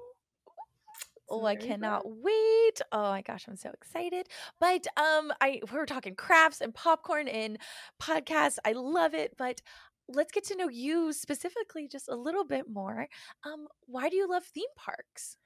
[1.28, 1.76] Oh, I there you go.
[1.76, 2.80] cannot wait.
[2.92, 4.28] Oh my gosh, I'm so excited.
[4.60, 7.58] But um I we were talking crafts and popcorn and
[8.00, 8.58] podcasts.
[8.64, 9.60] I love it, but
[10.08, 13.08] let's get to know you specifically just a little bit more.
[13.44, 15.36] Um why do you love theme parks?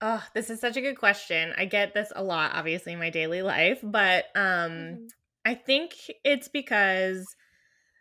[0.00, 1.52] Oh, this is such a good question.
[1.56, 5.10] I get this a lot, obviously, in my daily life, but um, Mhm.
[5.44, 7.36] I think it's because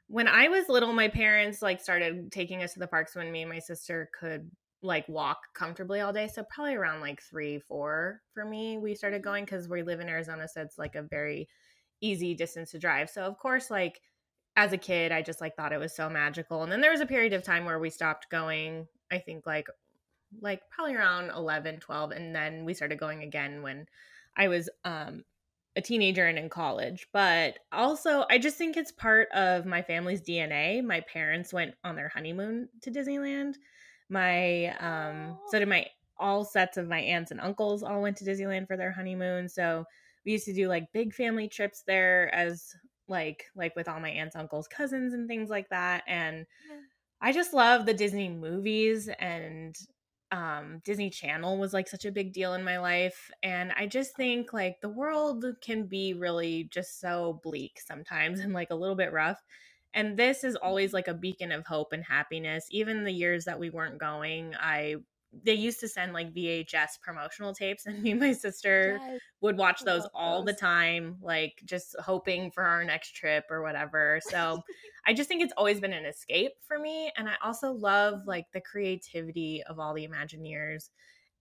[0.07, 3.43] when I was little, my parents like started taking us to the parks when me
[3.43, 6.27] and my sister could like walk comfortably all day.
[6.27, 10.09] So probably around like three, four for me, we started going because we live in
[10.09, 11.47] Arizona, so it's like a very
[12.01, 13.09] easy distance to drive.
[13.09, 14.01] So of course, like
[14.55, 16.63] as a kid, I just like thought it was so magical.
[16.63, 18.87] And then there was a period of time where we stopped going.
[19.11, 19.67] I think like
[20.41, 23.85] like probably around 11 12 and then we started going again when
[24.37, 25.23] i was um
[25.75, 30.21] a teenager and in college but also i just think it's part of my family's
[30.21, 33.55] dna my parents went on their honeymoon to disneyland
[34.09, 38.25] my um so did my all sets of my aunts and uncles all went to
[38.25, 39.85] disneyland for their honeymoon so
[40.25, 42.75] we used to do like big family trips there as
[43.07, 46.79] like like with all my aunts uncles cousins and things like that and Yeah.
[47.21, 49.75] I just love the Disney movies and
[50.31, 54.15] um Disney Channel was like such a big deal in my life and I just
[54.15, 58.95] think like the world can be really just so bleak sometimes and like a little
[58.95, 59.41] bit rough
[59.93, 63.59] and this is always like a beacon of hope and happiness even the years that
[63.59, 64.97] we weren't going I
[65.43, 69.19] they used to send like VHS promotional tapes and me and my sister Yes.
[69.41, 74.19] would watch those all the time, like just hoping for our next trip or whatever.
[74.23, 74.61] So
[75.05, 77.11] I just think it's always been an escape for me.
[77.15, 80.89] And I also love like the creativity of all the Imagineers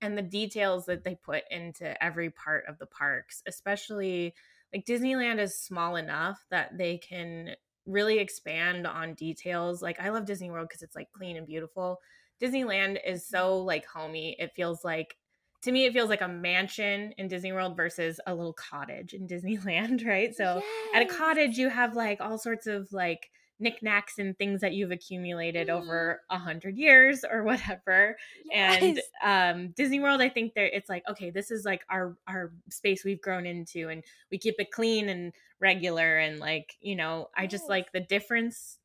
[0.00, 4.34] and the details that they put into every part of the parks, especially
[4.72, 7.56] like Disneyland is small enough that they can
[7.88, 9.83] really expand on details.
[9.83, 11.98] Like I love Disney World because it's like clean and beautiful.
[12.40, 14.37] Disneyland is so like homey.
[14.38, 15.16] It feels like
[15.62, 19.27] to me it feels like a mansion in Disney World versus a little cottage in
[19.27, 20.35] Disneyland, right?
[20.35, 20.64] So yes.
[20.94, 24.92] at a cottage you have like all sorts of like knickknacks and things that you've
[24.92, 25.81] accumulated Mm.
[25.81, 28.16] over a hundred years or whatever.
[28.53, 32.53] And um, Disney World, I think there it's like okay, this is like our our
[32.70, 37.31] space we've grown into, and we keep it clean and regular, and like you know,
[37.37, 38.79] I just like the difference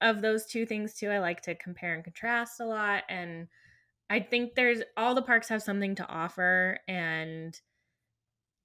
[0.00, 1.10] of those two things too.
[1.10, 3.48] I like to compare and contrast a lot, and
[4.10, 7.60] I think there's all the parks have something to offer, and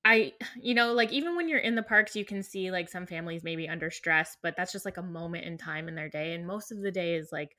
[0.06, 3.06] I, you know, like even when you're in the parks, you can see like some
[3.06, 6.34] families maybe under stress, but that's just like a moment in time in their day.
[6.34, 7.56] And most of the day is like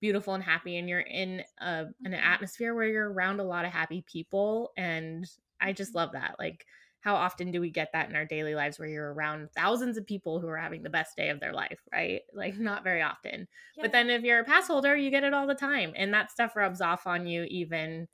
[0.00, 0.76] beautiful and happy.
[0.76, 2.14] And you're in a, an Mhm.
[2.14, 4.72] atmosphere where you're around a lot of happy people.
[4.76, 5.24] And
[5.60, 5.96] I just Mhm.
[5.96, 6.36] love that.
[6.38, 6.66] Like,
[7.00, 10.06] how often do we get that in our daily lives where you're around thousands of
[10.06, 12.22] people who are having the best day of their life, right?
[12.34, 13.48] Like, not very often.
[13.80, 15.92] But then if you're a pass holder, you get it all the time.
[15.96, 18.06] And that stuff rubs off on you even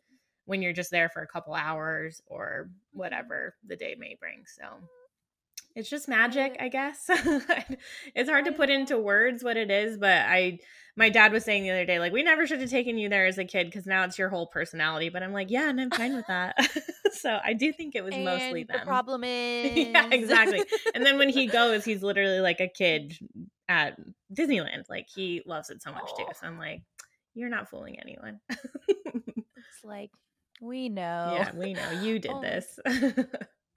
[0.47, 4.44] when you're just there for a couple hours or whatever the day may bring.
[4.47, 4.64] So
[5.75, 7.05] it's just magic, I- guess.
[8.14, 10.59] it's hard to put into words what it is, but I
[10.97, 13.27] my dad was saying the other day like we never should have taken you there
[13.27, 15.90] as a kid cuz now it's your whole personality, but I'm like, yeah, and I'm
[15.90, 16.57] fine with that.
[17.12, 18.79] so I do think it was mostly And them.
[18.81, 20.62] The problem is Yeah, exactly.
[20.95, 23.19] and then when he goes, he's literally like a kid
[23.69, 23.99] at
[24.33, 24.85] Disneyland.
[24.88, 26.27] Like he loves it so much too.
[26.40, 26.83] So I'm like,
[27.35, 28.38] you're not fooling anyone.
[28.49, 30.11] it's like
[30.61, 31.35] we know.
[31.37, 32.79] Yeah, we know you did Oh this.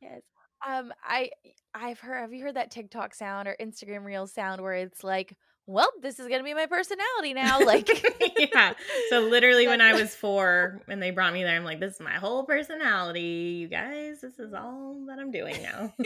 [0.02, 0.22] Yes.
[0.66, 1.32] Um, I
[1.74, 5.36] I've heard have you heard that TikTok sound or Instagram reel sound where it's like,
[5.68, 7.60] well, this is gonna be my personality now.
[7.60, 7.90] Like
[8.54, 8.74] yeah.
[9.10, 12.00] So literally when I was four and they brought me there, I'm like, this is
[12.00, 14.22] my whole personality, you guys.
[14.22, 15.94] This is all that I'm doing now.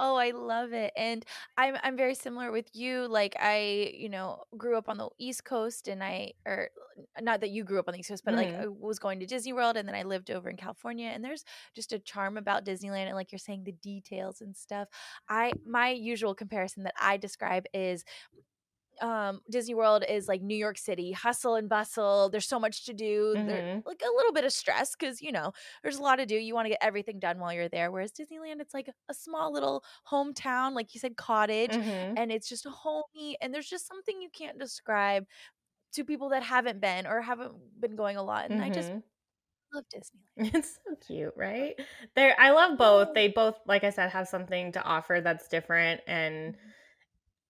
[0.00, 0.92] Oh, I love it.
[0.96, 1.24] And
[1.56, 3.06] I'm I'm very similar with you.
[3.06, 6.70] Like I, you know, grew up on the East Coast and I or
[7.20, 8.60] not that you grew up on the East Coast, but like Mhm.
[8.60, 11.44] I was going to Disney World and then I lived over in California and there's
[11.74, 14.88] just a charm about Disneyland and like you're saying the details and stuff.
[15.28, 18.04] I my usual comparison that I describe is
[19.02, 22.30] um Disney World is like New York City, hustle and bustle.
[22.30, 23.38] There's so much to do.
[23.46, 23.84] There, Mhm.
[23.84, 25.52] like a little bit of stress because you know
[25.82, 26.36] there's a lot to do.
[26.36, 27.90] You want to get everything done while you're there.
[27.90, 32.16] Whereas Disneyland, it's like a small little hometown, like you said, cottage, Mhm.
[32.16, 33.36] and it's just a homey.
[33.40, 35.26] And there's just something you can't describe
[35.94, 38.46] to people that haven't been or haven't been going a lot.
[38.50, 39.04] And I just Mhm.
[39.74, 40.22] love Disneyland.
[40.36, 41.76] It's so cute, right?
[42.16, 43.14] There I love both.
[43.14, 46.00] They both, like I said, have something to offer that's different.
[46.06, 46.74] And Mhm.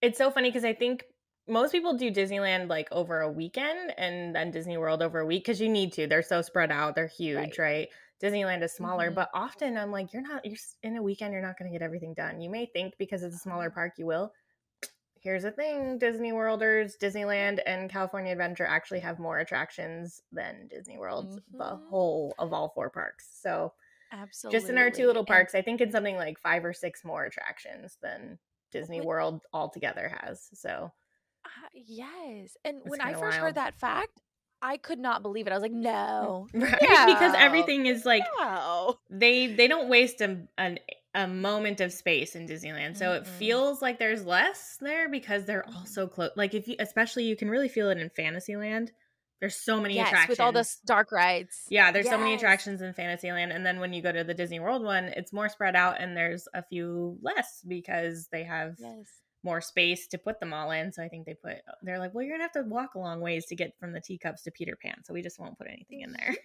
[0.02, 1.04] it's so funny because I think
[1.46, 5.44] most people do Disneyland like over a weekend and then Disney World over a week
[5.44, 6.06] because you need to.
[6.06, 6.94] They're so spread out.
[6.94, 7.88] They're huge, right?
[8.22, 9.14] Disneyland is smaller, Mhm.
[9.16, 10.44] but often I'm like, you're not.
[10.44, 11.32] You're in a weekend.
[11.32, 12.40] You're not going to get everything done.
[12.40, 14.32] You may think because it's a smaller park, you will.
[15.20, 20.96] Here's the thing: Disney Worlders, Disneyland, and California Adventure actually have more attractions than Disney
[20.96, 21.42] World.
[21.52, 21.88] The Mhm.
[21.88, 23.28] whole of all four parks.
[23.40, 23.74] So
[24.12, 24.58] Absolutely.
[24.58, 27.04] just in our two little And- parks, I think it's something like five or six
[27.04, 28.38] more attractions than
[28.70, 29.00] Disney.
[29.02, 30.48] World altogether has.
[30.54, 30.92] So
[31.46, 32.56] Ah, yes.
[32.64, 33.42] And when I first wild.
[33.42, 34.20] heard that fact,
[34.62, 35.50] I could not believe it.
[35.50, 36.46] I was like, no.
[36.54, 38.98] right because everything is like no.
[39.10, 40.78] they they don't waste a, an,
[41.14, 42.96] a moment of space in Disneyland.
[42.96, 43.26] So it Mm-mm.
[43.26, 45.88] feels like there's less there because they're all Mhm.
[45.88, 46.30] so close.
[46.36, 48.92] Like if you especially you can really feel it in Fantasyland.
[49.40, 50.38] There's so many Yes, attractions.
[50.38, 51.66] with all the dark rides.
[51.68, 54.60] Yeah, there's so many attractions in Fantasyland, and then when you go to the Disney
[54.60, 59.06] World one, it's more spread out, and there's a few less because they have Yes.
[59.44, 60.92] More space to put them all in.
[60.92, 63.20] So I think they put they're like, well, you're gonna have to walk a long
[63.20, 66.00] ways to get from the teacups to Peter Pan, so we just won't put anything
[66.02, 66.36] in there.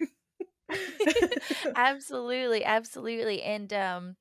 [1.74, 3.42] absolutely, absolutely.
[3.42, 4.16] And um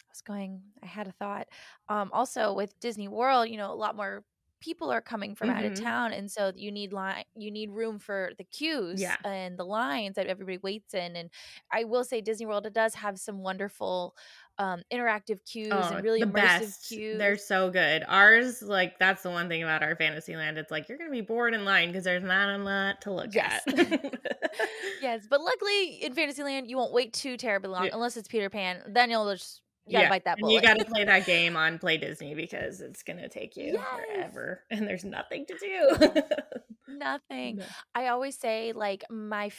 [0.00, 1.48] I was going I had a thought.
[1.88, 4.24] Um also with Disney World, you know, a lot more
[4.60, 5.74] people are coming from out of Mhm.
[5.74, 9.18] town and so you need line you need room for the queues Yeah.
[9.24, 11.30] and the lines that everybody waits in and
[11.72, 14.16] I will say Disney World it does have some wonderful
[14.58, 16.86] um interactive queues Oh, and really the immersive best.
[16.86, 17.08] queues.
[17.10, 18.04] They're so good.
[18.06, 20.58] Ours, like, that's the one thing about our Fantasyland.
[20.58, 23.34] It's like you're gonna be bored in line because there's not a lot to look
[23.34, 23.36] Yes.
[23.36, 23.64] at.
[25.00, 27.90] yes, but luckily in Fantasyland you won't wait too terribly long Yeah.
[27.92, 28.82] unless it's Peter Pan.
[28.86, 31.56] Then you'll just you gotta Yeah, bite that and you got to play that game
[31.56, 33.84] on Play Disney because it's gonna take you Yes.
[33.90, 35.96] forever, and there's nothing to do.
[36.86, 37.56] Nothing.
[37.56, 37.68] No.
[37.94, 39.50] I always say like my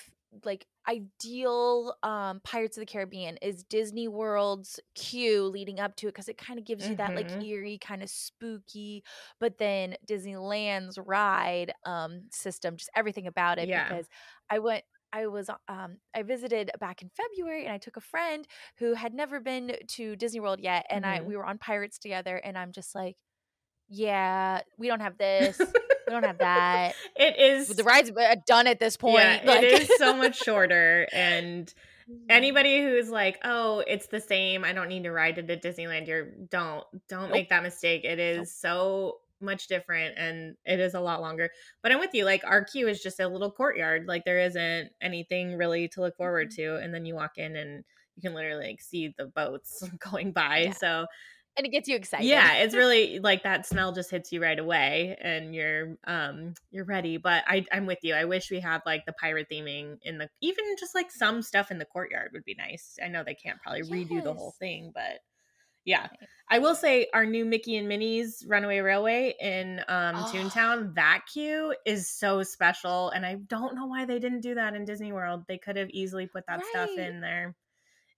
[0.43, 6.11] like ideal um Pirates of the Caribbean is Disney World's queue leading up to it
[6.11, 7.41] because it kind of gives you that like Mhm.
[7.41, 9.03] eerie kind of spooky,
[9.39, 13.69] but then Disneyland's ride um system, just everything about it.
[13.69, 13.73] Yeah.
[13.73, 14.07] Because
[14.49, 14.83] I went.
[15.13, 18.45] I was um I visited back in February and I took a friend
[18.79, 21.21] who had never been to Disney World yet and I Mhm.
[21.21, 23.15] we were on Pirates together and I'm just like
[23.89, 25.57] yeah, we don't have this.
[25.59, 26.93] We don't have that.
[27.15, 28.11] It is the ride's
[28.45, 29.15] done at this point.
[29.17, 31.73] Yeah, like- it is so much shorter and
[32.29, 34.63] anybody who's like, "Oh, it's the same.
[34.63, 37.31] I don't need to ride it at Disneyland." You're don't don't Nope.
[37.31, 38.03] make that mistake.
[38.05, 38.47] It is Nope.
[38.47, 41.49] so much different and it is a lot longer.
[41.83, 42.23] But I'm with you.
[42.25, 44.05] Like our queue is just a little courtyard.
[44.07, 46.55] Like there isn't anything really to look forward Mhm.
[46.55, 47.83] to and then you walk in and
[48.15, 50.59] you can literally like see the boats going by.
[50.59, 50.71] Yeah.
[50.71, 51.05] So
[51.57, 52.25] and it gets you excited.
[52.25, 56.85] yeah it's really like that smell just hits you right away and you're um you're
[56.85, 60.17] ready but i i'm with you i wish we had like the pirate theming in
[60.17, 63.35] the even just like some stuff in the courtyard would be nice i know they
[63.35, 65.19] can't probably redo the whole thing but
[65.87, 66.07] yeah.
[66.49, 70.31] I will say our new mickey and minnie's runaway railway in um Oh.
[70.33, 74.73] toontown that queue is so special and i don't know why they didn't do that
[74.75, 77.55] in disney world they could have easily put that stuff in there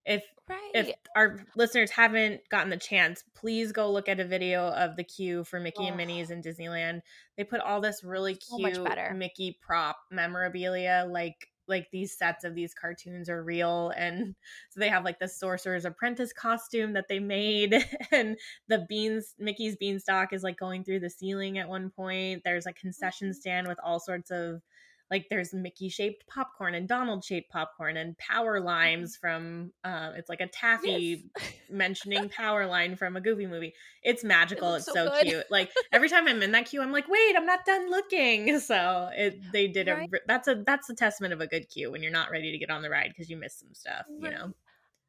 [0.08, 0.70] if right.
[0.74, 5.04] if our listeners haven't gotten the chance, please go look at a video of the
[5.04, 5.96] queue for Mickey and Oh.
[5.98, 7.02] Minnie's in Disneyland.
[7.36, 9.14] They put all this really cute better.
[9.14, 14.34] Mickey prop memorabilia, like like these sets of these cartoons are real, and
[14.70, 17.74] so they have like the Sorcerer's Apprentice costume that they made,
[18.10, 22.40] and the beans Mickey's beanstalk is like going through the ceiling at one point.
[22.44, 23.34] There's a concession Mhm.
[23.34, 24.62] stand with all sorts of
[25.10, 30.28] like there's Mickey shaped popcorn and Donald shaped popcorn and power limes from uh, it's
[30.28, 31.26] like a taffy Mm-hmm.
[31.38, 31.52] Yes.
[31.70, 33.74] mentioning power line from a goofy movie.
[34.02, 34.70] It's magical.
[34.72, 35.44] looks It's so so, cute.
[35.50, 38.58] Like every time I'm in that queue, I'm like, wait, I'm not done looking.
[38.68, 40.08] So it they did a Right.
[40.10, 42.58] re- that's a that's a testament of a good queue when you're not ready to
[42.58, 44.06] get on the ride because you missed some stuff.
[44.20, 44.52] You know.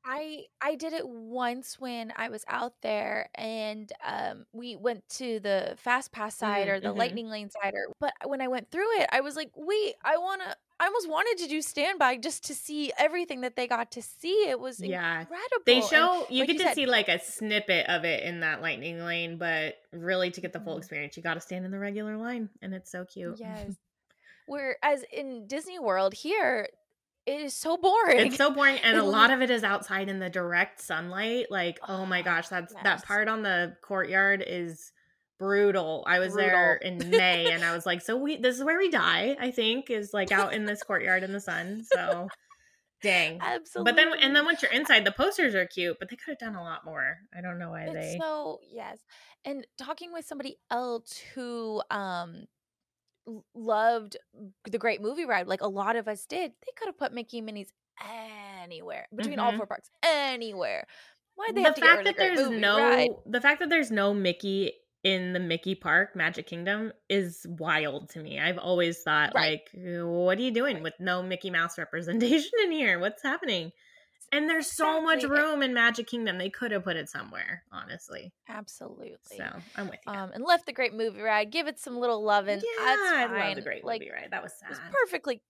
[0.05, 5.39] I I did it once when I was out there and um we went to
[5.39, 6.97] the fast pass side Mm, or the mhm.
[6.97, 10.17] lightning lane side or but when I went through it I was like wait I
[10.17, 13.91] want to I almost wanted to do standby just to see everything that they got
[13.91, 15.19] to see it was Yeah.
[15.21, 18.05] incredible They And show you like get you to said- see like a snippet of
[18.05, 20.79] it in that lightning lane, but really to get the full Mhm.
[20.79, 23.37] experience, you got to stand in the regular line, and it's so cute.
[23.37, 23.75] yes
[24.47, 26.69] whereas in Disney World here
[27.25, 30.19] it is so boring It's so boring, and a lot of it is outside in
[30.19, 31.47] the direct sunlight.
[31.49, 32.83] Like, oh my Oh, gosh, that's yes.
[32.83, 34.91] that part on the courtyard is
[35.37, 36.03] brutal.
[36.07, 38.89] I was there in May, and I was like, so we this is where we
[38.89, 39.35] die.
[39.39, 41.83] I think is like out in this courtyard in the sun.
[41.93, 42.27] So,
[43.01, 43.39] dang.
[43.41, 46.31] absolutely But then, and then once you're inside, the posters are cute, but they could
[46.31, 47.17] have done a lot more.
[47.35, 48.17] I don't know why it's they.
[48.19, 48.99] so yes
[49.45, 52.45] and talking with somebody else who um
[53.55, 54.17] loved
[54.69, 57.37] the great movie ride like a lot of us did they could have put mickey
[57.39, 57.71] and minnie's
[58.61, 59.57] anywhere between all Mhm.
[59.57, 60.85] four parks anywhere
[61.35, 63.09] why they the have to get rid fact of that the there's no ride?
[63.25, 68.19] the fact that there's no Mickey in the Mickey Park Magic Kingdom is wild to
[68.21, 68.37] me.
[68.37, 69.61] I've always thought Right.
[69.73, 70.83] like what are you doing Right.
[70.83, 72.99] with no Mickey Mouse representation in here?
[72.99, 73.71] What's happening?
[74.31, 76.37] And there's so much room in Magic Kingdom.
[76.37, 78.31] They could have put it somewhere, honestly.
[78.47, 79.43] absolutely So,
[79.75, 80.11] I'm with you.
[80.11, 83.47] um and left the great movie ride give it some little loving yeah, that's I
[83.47, 84.31] love the Great like Movie Ride.
[84.31, 84.91] That was it was sad.
[84.91, 85.41] perfectly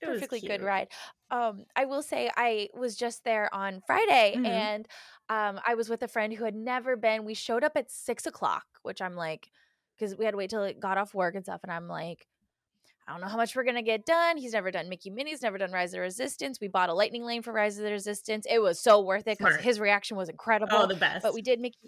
[0.00, 0.88] It was perfectly good ride.
[1.30, 4.46] Um, I will say I was just there on Friday Mhm.
[4.46, 4.88] and
[5.28, 7.24] um I was with a friend who had never been.
[7.24, 9.50] We showed up at six o'clock, which I'm like,
[9.96, 12.26] because we had to wait till it got off work and stuff, and I'm like,
[13.08, 14.36] I don't know how much we're gonna get done.
[14.36, 16.58] He's never done Mickey Minnie's, never done Rise of the Resistance.
[16.60, 18.46] We bought a lightning lane for Rise of the Resistance.
[18.50, 20.76] It was so worth it because his reaction was incredible.
[20.76, 21.22] Oh, the best.
[21.22, 21.78] but we did Mickey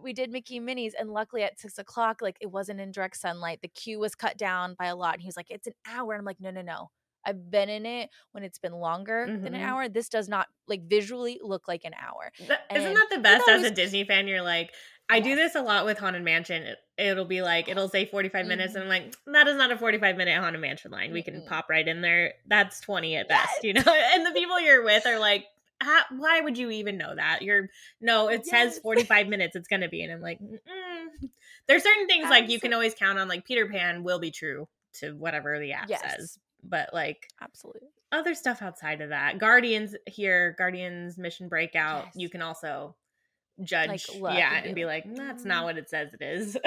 [0.00, 3.60] we did Mickey Minnie's and luckily at six o'clock, like it wasn't in direct sunlight.
[3.62, 5.14] The queue was cut down by a lot.
[5.14, 6.12] And he was like, It's an hour.
[6.12, 6.90] And I'm like, no, no, no.
[7.26, 9.64] I've been in it when it's been longer than an Mhm.
[9.66, 9.88] hour.
[9.88, 12.30] This does not like visually look like an hour.
[12.46, 14.28] That, isn't that the best as a Disney fan?
[14.28, 14.70] You're like,
[15.10, 16.62] I do this a lot with Haunted Mansion.
[16.64, 18.76] It, it'll be like, it'll say 45 minutes, Mhm.
[18.76, 21.12] and I'm like, that is not a 45 minute Haunted Mansion line.
[21.12, 21.46] We can Mm-mm.
[21.46, 22.34] pop right in there.
[22.46, 23.82] That's 20 at best, you know?
[23.86, 25.46] And the people you're with are like,
[25.80, 27.40] "How- why would you even know that?
[27.42, 27.68] You're,
[28.00, 30.02] no, it says 45 minutes it's going to be.
[30.02, 31.28] And I'm like, Mm-mm.
[31.66, 34.68] there's certain things like you can always count on, like Peter Pan will be true
[34.94, 36.02] to whatever the app Yes.
[36.02, 36.38] says.
[36.62, 37.88] But like, Absolutely.
[38.12, 42.94] other stuff outside of that guardians here guardians mission breakout you can also
[43.62, 46.10] judge look yeah and be and be like, like that's not "Mm." what it says
[46.14, 46.56] it is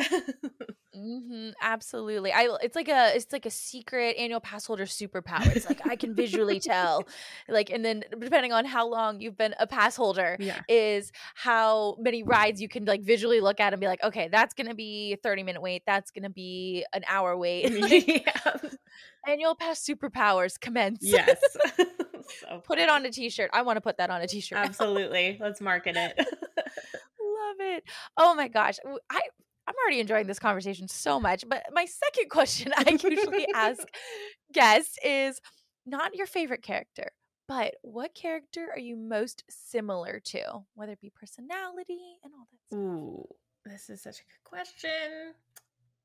[0.94, 2.34] hmm absolutely.
[2.34, 5.56] I it's like a it's like a secret annual pass holder superpower.
[5.56, 7.08] It's like I can visually tell.
[7.48, 11.96] Like and then depending on how long you've been a pass holder yeah is how
[12.00, 15.14] many rides you can like visually look at and be like, okay, that's gonna be
[15.14, 17.72] a 30 minute wait, that's gonna be an hour wait.
[17.82, 18.70] Like, yeah
[19.28, 21.00] annual pass superpowers commence.
[21.02, 21.40] yes
[22.48, 23.50] so Put it on a t-shirt.
[23.54, 24.58] I want to put that on a t-shirt.
[24.58, 24.64] now.
[24.64, 26.28] absolutely let's market it
[27.48, 27.84] Love it.
[28.18, 28.78] Oh my gosh.
[29.10, 29.22] I
[29.68, 31.46] I'm already enjoying this conversation so much.
[31.48, 33.82] But my second question I usually ask
[34.54, 35.40] guests is
[35.86, 37.12] not your favorite character,
[37.48, 40.64] but what character are you most similar to?
[40.76, 42.80] Whether it be personality and all that stuff.
[42.80, 43.28] ooh
[43.66, 45.34] this is such a good question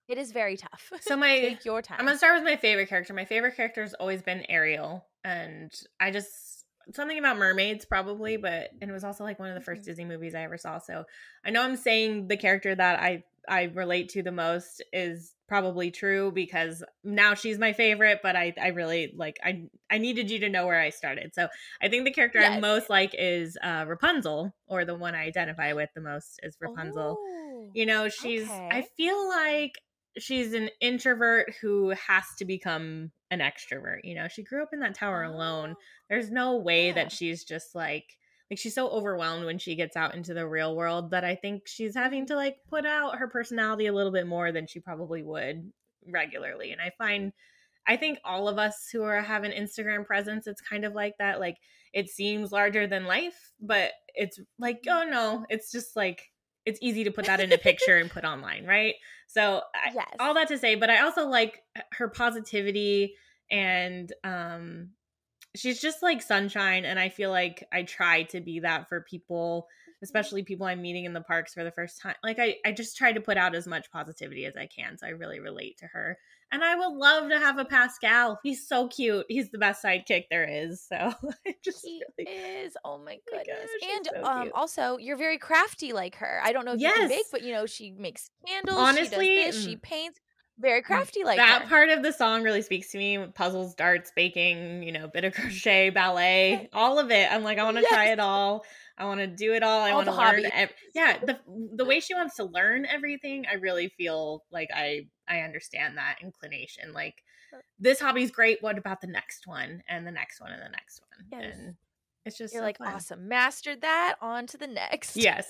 [0.08, 0.92] It is very tough.
[1.00, 1.96] So my take your time.
[1.98, 3.14] I'm gonna start with my favorite character.
[3.14, 8.70] My favorite character has always been Ariel, and I just something about mermaids probably, but
[8.80, 9.84] and it was also like one of the 1st Mhm.
[9.84, 10.78] Disney movies I ever saw.
[10.78, 11.04] So
[11.44, 15.92] I know I'm saying the character that I I relate to the most is probably
[15.92, 20.40] true because now she's my favorite, but I I really like I I needed you
[20.40, 21.32] to know where I started.
[21.34, 21.48] So
[21.80, 25.72] I think the character I most like is uh Rapunzel, or the one I identify
[25.72, 27.18] with the most is Rapunzel.
[27.20, 29.72] Oh, You know, she's I feel like
[30.18, 34.00] she's an introvert who has to become an extrovert.
[34.04, 35.74] You know, she grew up in that tower alone.
[35.76, 36.94] Oh, There's no way Yeah.
[36.94, 38.04] that she's just like
[38.50, 41.62] like she's so overwhelmed when she gets out into the real world that I think
[41.66, 42.26] she's having Mm-hmm.
[42.34, 45.72] to like put out her personality a little bit more than she probably would
[46.06, 46.70] regularly.
[46.72, 47.32] And I find
[47.88, 51.14] I think all of us who are have an Instagram presence, it's kind of like
[51.18, 51.40] that.
[51.40, 51.56] Like
[51.92, 56.22] it seems larger than life, but it's like, oh no, it's just like
[56.66, 58.94] it's easy to put that in a picture and put online, right?
[59.28, 61.62] So I, all that to say, but I also like
[61.92, 63.14] her positivity
[63.50, 64.90] and um
[65.54, 69.68] she's just like sunshine and I feel like I try to be that for people
[70.02, 72.14] especially people I'm meeting in the parks for the first time.
[72.22, 74.98] Like I, I just try to put out as much positivity as I can.
[74.98, 76.18] So I really relate to her.
[76.52, 78.38] And I would love to have a Pascal.
[78.42, 79.26] He's so cute.
[79.28, 80.82] He's the best sidekick there is.
[80.86, 80.96] So
[81.46, 82.76] I just He really is.
[82.84, 83.70] Oh my my goodness.
[83.72, 86.40] gosh, and so um also you're very crafty like her.
[86.42, 89.08] I don't know if you can bake, but you know, she makes candles, Honestly, she
[89.08, 90.20] does this, she mm, paints.
[90.58, 91.68] Very crafty like that her.
[91.68, 93.26] part of the song really speaks to me.
[93.34, 97.30] Puzzles, darts, baking, you know, bit of crochet, ballet, all of it.
[97.30, 98.64] I'm like, I want to try it all.
[98.96, 99.82] I want to do it all.
[99.82, 100.46] I want to learn.
[100.46, 101.38] Ev- yeah, the
[101.76, 106.16] the way she wants to learn everything, I really feel like I I understand that
[106.22, 106.92] inclination.
[106.92, 107.22] Like
[107.78, 108.62] this hobby's great.
[108.62, 111.40] What about the next one and the next one and the next one?
[111.42, 111.56] Yes.
[111.58, 111.74] And
[112.24, 112.88] it's just You're so like, fun.
[112.88, 113.28] awesome.
[113.28, 114.16] Mastered that.
[114.20, 115.16] On to the next.
[115.16, 115.46] Yes.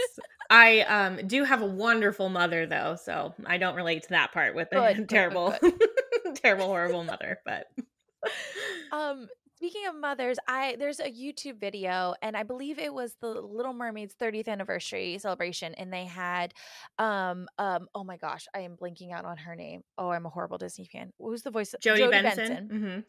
[0.51, 4.55] I um do have a wonderful mother though, so I don't relate to that part
[4.55, 5.55] with Good, a good, good, terrible
[6.37, 7.67] terrible horrible mother, but
[8.93, 13.29] Um, speaking of mothers, I there's a YouTube video, and I believe it was the
[13.29, 16.55] Little Mermaid's 30th anniversary celebration, and they had,
[16.99, 19.83] um, um, oh my gosh, I am blinking out on her name.
[19.99, 21.13] Oh, I'm a horrible Disney fan.
[21.19, 21.75] Who's the voice?
[21.81, 22.69] Jodi Jodi Benson.
[22.69, 23.01] hmm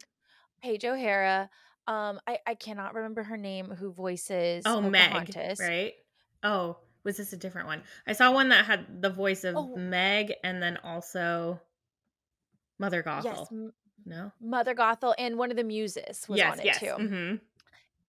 [0.62, 1.50] Paige O'Hara.
[1.86, 3.66] Um, I I cannot remember her name.
[3.66, 4.64] Who voices?
[4.66, 5.92] Oh, Meg, right?
[6.42, 7.82] Oh, was this a different one?
[8.06, 9.76] I saw one that had the voice of Oh.
[9.76, 11.60] Meg and then also
[12.78, 13.24] Mother Gothel.
[13.24, 13.48] Yes,
[14.08, 14.32] No.
[14.40, 16.78] Mother Gothel, and one of the muses was yes, on it yes.
[16.80, 16.92] too.
[16.94, 17.34] hmm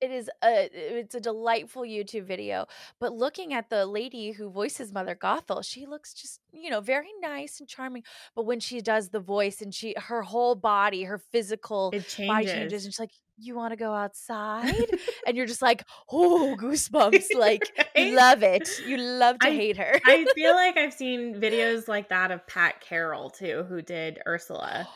[0.02, 2.68] it is a it's a delightful YouTube video.
[3.02, 7.10] But looking at the lady who voices Mother Gothel, she looks just, you know, very
[7.22, 8.04] nice and charming.
[8.34, 12.46] But when she does the voice and she her whole body, her physical It body
[12.46, 12.52] changes.
[12.54, 14.74] changes, and she's like, You want to go outside?
[15.28, 17.36] and you're just like, Oh, goosebumps.
[17.38, 18.14] Like Right?
[18.14, 18.70] love it.
[18.88, 20.00] You love to I- hate her.
[20.06, 24.88] I feel like I've seen videos like that of Pat Carroll too, who did Ursula.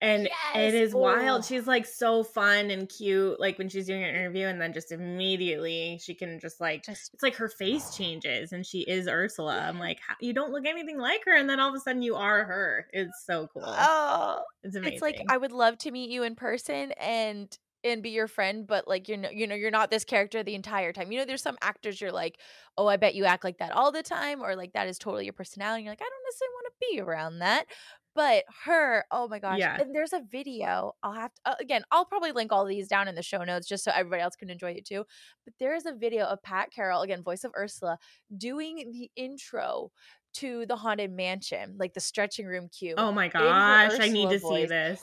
[0.00, 0.30] And Yes!
[0.54, 0.94] it is Oh.
[0.94, 1.44] wild.
[1.44, 4.92] She's like so fun and cute, like when she's doing an interview, and then just
[4.92, 9.60] immediately she can just like just it's like her face changes and she is Ursula.
[9.60, 12.16] I'm like, you don't look anything like her, and then all of a sudden you
[12.16, 12.86] are her.
[12.92, 13.64] It's so cool.
[13.76, 14.92] oh it's amazing.
[14.92, 18.66] it's like I would love to meet you in person and and be your friend,
[18.66, 21.12] but like you're no, you know you're not this character the entire time.
[21.12, 22.40] You know, there's some actors you're like,
[22.78, 25.24] oh, I bet you act like that all the time, or like that is totally
[25.24, 25.84] your personality.
[25.84, 27.66] You're like, I don't necessarily want to be around that.
[28.14, 29.58] But her, oh my gosh!
[29.58, 29.80] Yeah.
[29.80, 30.94] And there's a video.
[31.02, 31.82] I'll have to uh, again.
[31.90, 34.50] I'll probably link all these down in the show notes just so everybody else can
[34.50, 35.04] enjoy it too.
[35.44, 37.98] But there is a video of Pat Carroll, again, voice of Ursula,
[38.36, 39.90] doing the intro
[40.34, 42.94] to the haunted mansion, like the stretching room queue.
[42.98, 45.02] oh my gosh, I need to see this.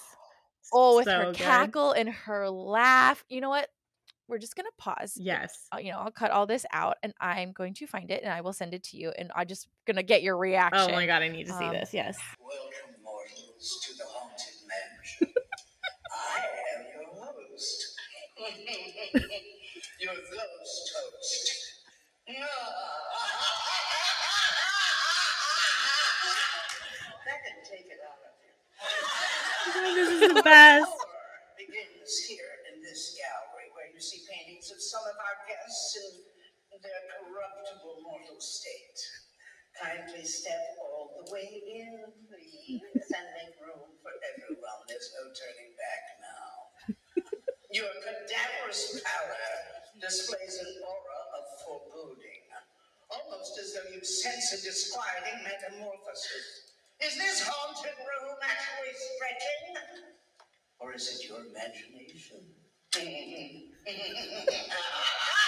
[0.74, 1.36] Oh, with So her good.
[1.36, 3.26] cackle and her laugh.
[3.28, 3.68] You know what?
[4.30, 5.18] We're just gonna pause.
[5.18, 5.68] Yes.
[5.76, 8.32] Uh, You know, I'll cut all this out, and I'm going to find it, and
[8.32, 10.90] I will send it to you, and I'm just gonna get your reaction.
[10.90, 11.94] Oh my god, I need to see Um, this.
[11.94, 12.18] Yes.
[12.40, 12.91] Welcome,
[13.62, 15.34] mortals, to the haunted mansion.
[16.10, 16.40] I
[16.74, 17.80] am your host.
[20.02, 21.46] your ghost host.
[27.22, 28.54] that can take it out of you.
[29.94, 30.90] this is the best.
[30.90, 35.98] Horror begins here in this gallery where you see paintings of some of our guests
[36.02, 39.21] in their corruptible mortal state.
[39.80, 42.82] Kindly step all the way in, please,
[43.16, 44.82] and make room for everyone.
[44.88, 46.54] There's no turning back now.
[47.72, 49.52] Your cadaverous pallor
[50.02, 52.44] displays an aura of foreboding,
[53.10, 56.76] almost as though you sense a disquieting metamorphosis.
[57.02, 60.06] Is this haunted room actually stretching?
[60.80, 62.44] Or is it your imagination?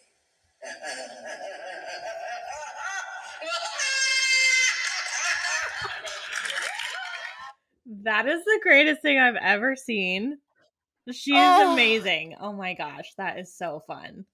[8.02, 10.38] That is the greatest thing I've ever seen.
[11.12, 11.72] She is Oh.
[11.72, 12.36] amazing.
[12.40, 14.26] Oh my gosh, that is so fun.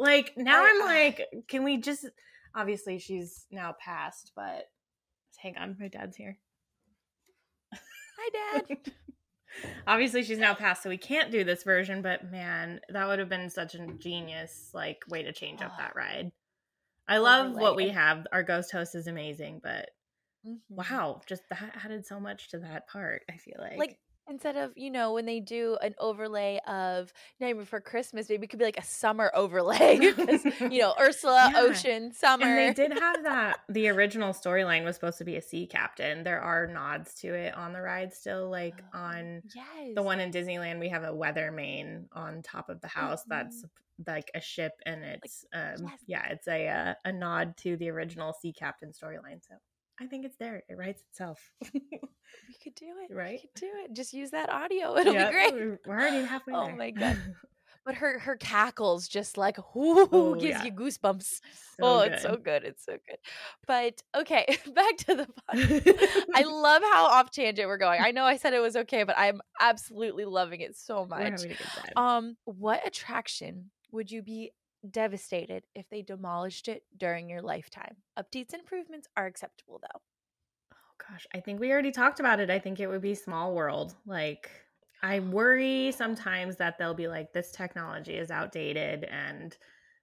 [0.00, 2.06] Like now I- I'm like, can we just
[2.54, 4.64] obviously she's now passed, but
[5.36, 6.38] hang on, my dad's here.
[7.72, 8.78] Hi, Dad.
[9.86, 13.28] obviously she's now passed, so we can't do this version, but man, that would have
[13.28, 16.32] been such a genius like way to change up that ride.
[17.06, 18.26] I love what we have.
[18.32, 19.90] Our ghost host is amazing, but
[20.46, 20.60] Mhm.
[20.70, 23.78] wow, just that added so much to that part, I feel like.
[23.78, 23.98] Like
[24.30, 28.48] instead of you know when they do an overlay of Nightmare Before Christmas, maybe it
[28.48, 31.60] could be like a summer overlay because you know Ursula, Yeah.
[31.60, 32.46] ocean, summer.
[32.46, 33.58] And they did have that.
[33.68, 36.22] The original storyline was supposed to be a sea captain.
[36.24, 38.48] There are nods to it on the ride still.
[38.50, 42.68] Like Oh, on yes, the one in Disneyland, we have a weather main on top
[42.68, 43.64] of the house that's
[44.06, 45.84] like a ship, and it's um Mm-hmm.
[45.86, 45.98] yes.
[46.06, 49.40] yeah, it's a uh, a nod to the original sea captain storyline.
[49.46, 49.54] So
[50.00, 50.62] I think it's there.
[50.68, 51.40] It writes itself,
[51.74, 51.80] we
[52.62, 53.14] could do it.
[53.14, 53.32] Right?
[53.32, 53.92] We could do it.
[53.92, 54.96] Just use that audio.
[54.98, 55.78] It'll Yeah, be great.
[55.86, 56.76] We're already halfway Oh there.
[56.76, 57.16] my God.
[57.82, 60.64] But her her cackles just like whoo, Oh, gives yeah.
[60.64, 61.24] you goosebumps.
[61.24, 62.44] So oh, it's so good.
[62.44, 62.64] good.
[62.64, 63.16] It's so good.
[63.66, 64.44] But okay,
[64.74, 66.24] back to the podcast.
[66.34, 68.02] I love how off tangent we're going.
[68.02, 71.40] I know I said it was okay, but I'm absolutely loving it so much.
[71.42, 71.56] good.
[71.96, 74.52] Um, what attraction would you be
[74.88, 77.96] devastated if they demolished it during your lifetime?
[78.18, 80.00] Updates and improvements are acceptable though.
[80.72, 82.50] Oh gosh, I think we already talked about it.
[82.50, 83.94] I think it would be Small World.
[84.06, 84.50] Like,
[85.02, 89.56] I worry sometimes that they'll be like, this technology is outdated and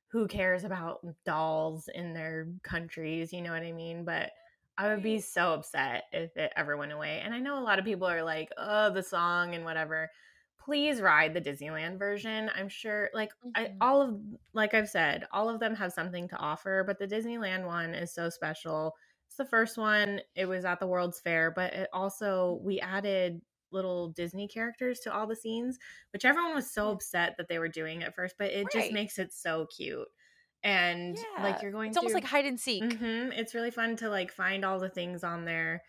[0.10, 3.34] who cares about dolls in their countries?
[3.34, 4.06] You know what I mean?
[4.06, 4.32] But
[4.78, 7.22] I would be so upset if it ever went away.
[7.24, 10.10] And I know a lot of people are like, oh, the song and whatever.
[10.68, 12.52] Please ride the Disneyland version.
[12.54, 13.78] I'm sure, like, I, Mhm.
[13.80, 14.22] all of,
[14.54, 18.14] like I've said, all of them have something to offer, but the Disneyland one is
[18.14, 18.94] so special.
[19.28, 20.22] It's the first one.
[20.36, 23.42] It was at the World's Fair, but it also we added
[23.72, 25.80] little Disney characters to all the scenes,
[26.12, 26.92] which everyone was so Yeah.
[26.92, 30.08] upset that they were doing at first, but it just makes it so cute.
[30.64, 33.00] And like you're going It's almost like hide and seek.
[33.00, 33.38] Mhm.
[33.38, 35.84] It's really fun to like find all the things on there.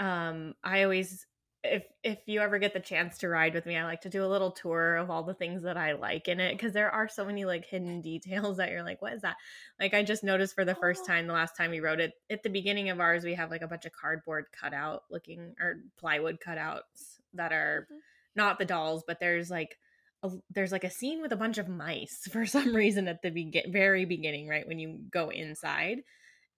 [0.00, 1.26] Um, I always
[1.72, 4.24] if if you ever get the chance to ride with me, I like to do
[4.24, 7.08] a little tour of all the things that I like in it because there are
[7.08, 9.36] so many like hidden details that you're like, what is that?
[9.78, 11.06] Like I just noticed for the first Oh.
[11.06, 13.62] time the last time we rode it at the beginning of ours, we have like
[13.62, 18.00] a bunch of cardboard cutout looking or plywood cutouts that are Mhm.
[18.34, 19.78] not the dolls, but there's like
[20.22, 23.30] a, there's like a scene with a bunch of mice for some reason at the
[23.30, 26.02] begin very beginning, right when you go inside.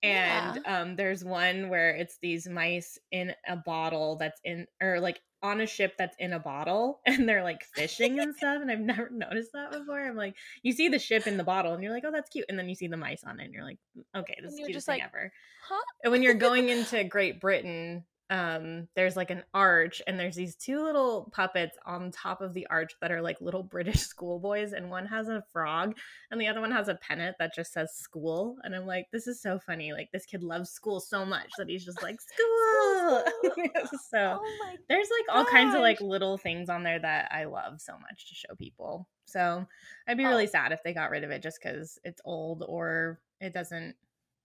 [0.02, 5.20] And um, there's one where it's these mice in a bottle that's in, or like
[5.42, 8.60] on a ship that's in a bottle, and they're like fishing and stuff.
[8.60, 10.06] And I've never noticed that before.
[10.06, 12.46] I'm like, you see the ship in the bottle, and you're like, oh, that's cute.
[12.48, 13.78] And then you see the mice on it, and you're like,
[14.16, 15.32] okay, this And is the cutest just thing like, ever.
[15.68, 15.82] Huh?
[16.04, 20.54] And when you're going into Great Britain, um, there's like an arch, and there's these
[20.54, 24.90] two little puppets on top of the arch that are like little British schoolboys, and
[24.90, 25.96] one has a frog,
[26.30, 28.56] and the other one has a pennant that just says school.
[28.64, 29.92] And I'm like, this is so funny.
[29.92, 33.24] Like this kid loves school so much that he's just like school.
[34.10, 37.80] so Oh there's like all kinds of like little things on there that I love
[37.80, 39.08] so much to show people.
[39.26, 39.66] So
[40.06, 40.28] I'd be Oh.
[40.30, 43.94] really sad if they got rid of it just because it's old or it doesn't,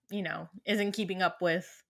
[0.09, 1.83] you know, isn't keeping up with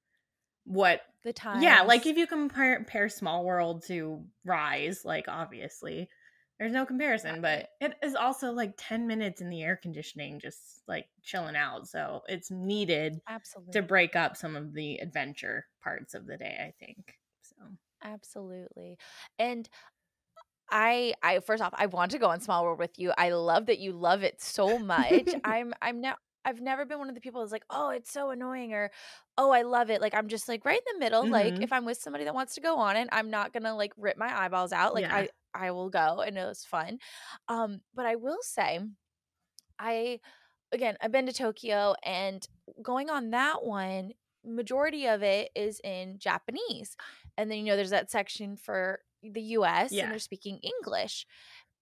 [0.66, 1.01] what.
[1.24, 1.61] the time.
[1.61, 6.09] Yeah, like if you compare, compare Small World to Rise, like obviously
[6.59, 10.84] there's no comparison, but it is also like 10 minutes in the air conditioning, just
[10.88, 11.88] like chilling out.
[11.88, 16.57] So it's needed absolutely to break up some of the adventure parts of the day,
[16.59, 17.18] I think.
[17.41, 17.55] So.
[18.03, 18.97] Absolutely.
[19.39, 19.68] And
[20.70, 23.11] I I first off, I want to go on Small World with you.
[23.18, 25.30] I love that you love it so much.
[25.43, 28.29] I'm I'm now I've never been one of the people that's like, oh, it's so
[28.31, 28.91] annoying or
[29.37, 30.01] oh, I love it.
[30.01, 31.29] Like I'm just like right in the middle.
[31.29, 31.61] Like Mhm.
[31.61, 34.17] if I'm with somebody that wants to go on it, I'm not gonna like rip
[34.17, 34.93] my eyeballs out.
[34.93, 35.11] Like Yeah.
[35.11, 36.99] I I will go and it was fun.
[37.47, 38.79] Um, but I will say,
[39.79, 40.19] I
[40.71, 42.47] again I've been to Tokyo and
[42.81, 44.13] going on that one,
[44.45, 46.95] majority of it is in Japanese.
[47.37, 50.03] And then you know there's that section for the US Yeah.
[50.03, 51.25] and they're speaking English.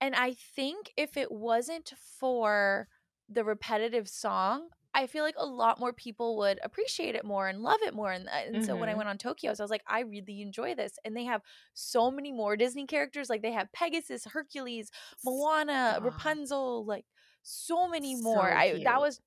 [0.02, 2.88] And I think if it wasn't for
[3.34, 7.62] the repetitive song, I feel like a lot more people would appreciate it more and
[7.62, 8.12] love it more.
[8.12, 8.98] And, uh, and so when I Mhm.
[8.98, 11.00] went on Tokyo, so I was like, I really enjoy this.
[11.06, 11.42] And they have
[11.74, 13.30] so many more Disney characters.
[13.30, 14.92] Like they have Pegasus, Hercules,
[15.24, 16.02] Moana, Stop.
[16.02, 17.06] Rapunzel, like
[17.42, 18.54] so many more.
[18.54, 19.22] I that was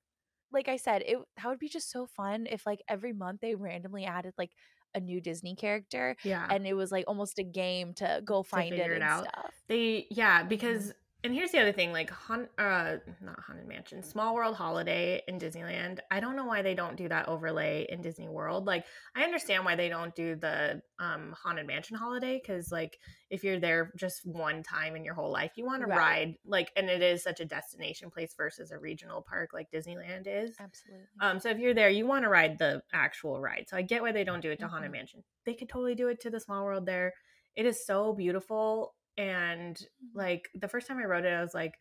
[0.51, 3.55] like I said, it that would be just so fun if like every month they
[3.55, 4.51] randomly added like
[4.93, 6.49] a new Disney character Yeah.
[6.49, 9.29] and it was like almost a game to go find it figure it and out.
[9.29, 9.55] stuff.
[9.67, 10.93] They yeah, because
[11.25, 15.39] and here's the other thing, like Hon uh not Haunted Mansion, Small World Holiday in
[15.39, 15.99] Disneyland.
[16.11, 18.67] I don't know why they don't do that overlay in Disney World.
[18.67, 22.99] Like I understand why they don't do the um Haunted Mansion holiday cuz like
[23.31, 26.71] if you're there just one time in your whole life, you want to ride like
[26.75, 30.55] and it is such a destination place versus a regional park like Disneyland is.
[30.59, 31.07] Absolutely.
[31.21, 33.65] Um, so if you're there, you want to ride the actual ride.
[33.67, 34.93] So I get why they don't do it to Haunted Mhm.
[34.93, 35.23] Mansion.
[35.45, 37.13] They could totally do it to the Small World there.
[37.55, 38.93] It is so beautiful.
[39.17, 40.11] And Mhm.
[40.13, 41.75] like the first time I rode it, I was like,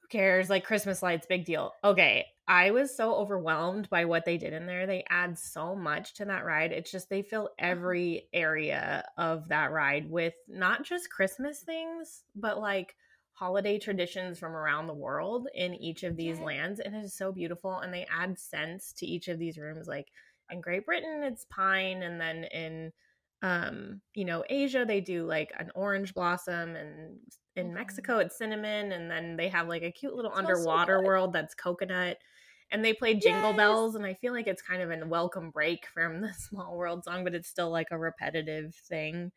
[0.00, 0.50] who cares?
[0.50, 1.72] Like Christmas lights, big deal.
[1.82, 2.26] Okay.
[2.46, 4.86] I was so overwhelmed by what they did in there.
[4.86, 6.72] They add so much to that ride.
[6.72, 12.58] It's just they fill every area of that ride with not just Christmas things, but
[12.58, 12.96] like
[13.32, 16.40] holiday traditions from around the world in each of these Yes.
[16.40, 16.80] lands.
[16.80, 17.78] And it is so beautiful.
[17.78, 19.86] And they add scents to each of these rooms.
[19.88, 20.12] Like
[20.50, 22.02] in Great Britain, it's pine.
[22.02, 22.92] And then in
[23.44, 27.20] um you know asia they do like an orange blossom and
[27.56, 27.74] in Mhm.
[27.74, 31.02] mexico it's cinnamon and then they have like a cute little It smells so underwater
[31.02, 32.18] world that's coconut
[32.70, 33.54] and they play jingle Yes.
[33.54, 37.04] bells and i feel like it's kind of a welcome break from the small world
[37.04, 39.32] song but it's still like a repetitive thing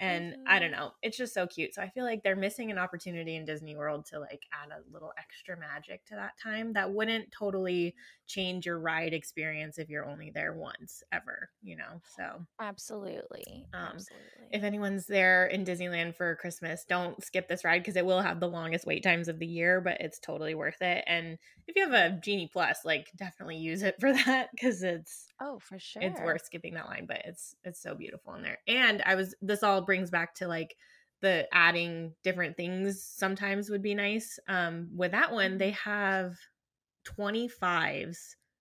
[0.00, 2.78] and i don't know it's just so cute so i feel like they're missing an
[2.78, 6.92] opportunity in disney world to like add a little extra magic to that time that
[6.92, 7.94] wouldn't totally
[8.26, 13.66] change your ride experience if you're only there once ever you know so Absolutely.
[13.72, 14.48] Um, Absolutely.
[14.50, 18.38] if anyone's there in Disneyland for Christmas, don't skip this ride because it will have
[18.38, 21.02] the longest wait times of the year, but it's totally worth it.
[21.06, 25.29] And if you have a Genie Plus, like definitely use it for that because it's
[25.40, 26.02] oh, for sure.
[26.02, 27.06] it's worth skipping that line.
[27.06, 28.58] But it's it's so beautiful in there.
[28.66, 30.76] And I was this all brings back to like
[31.20, 34.38] the adding different things sometimes would be nice.
[34.48, 36.34] Um, with that one, they have
[37.06, 38.16] 25s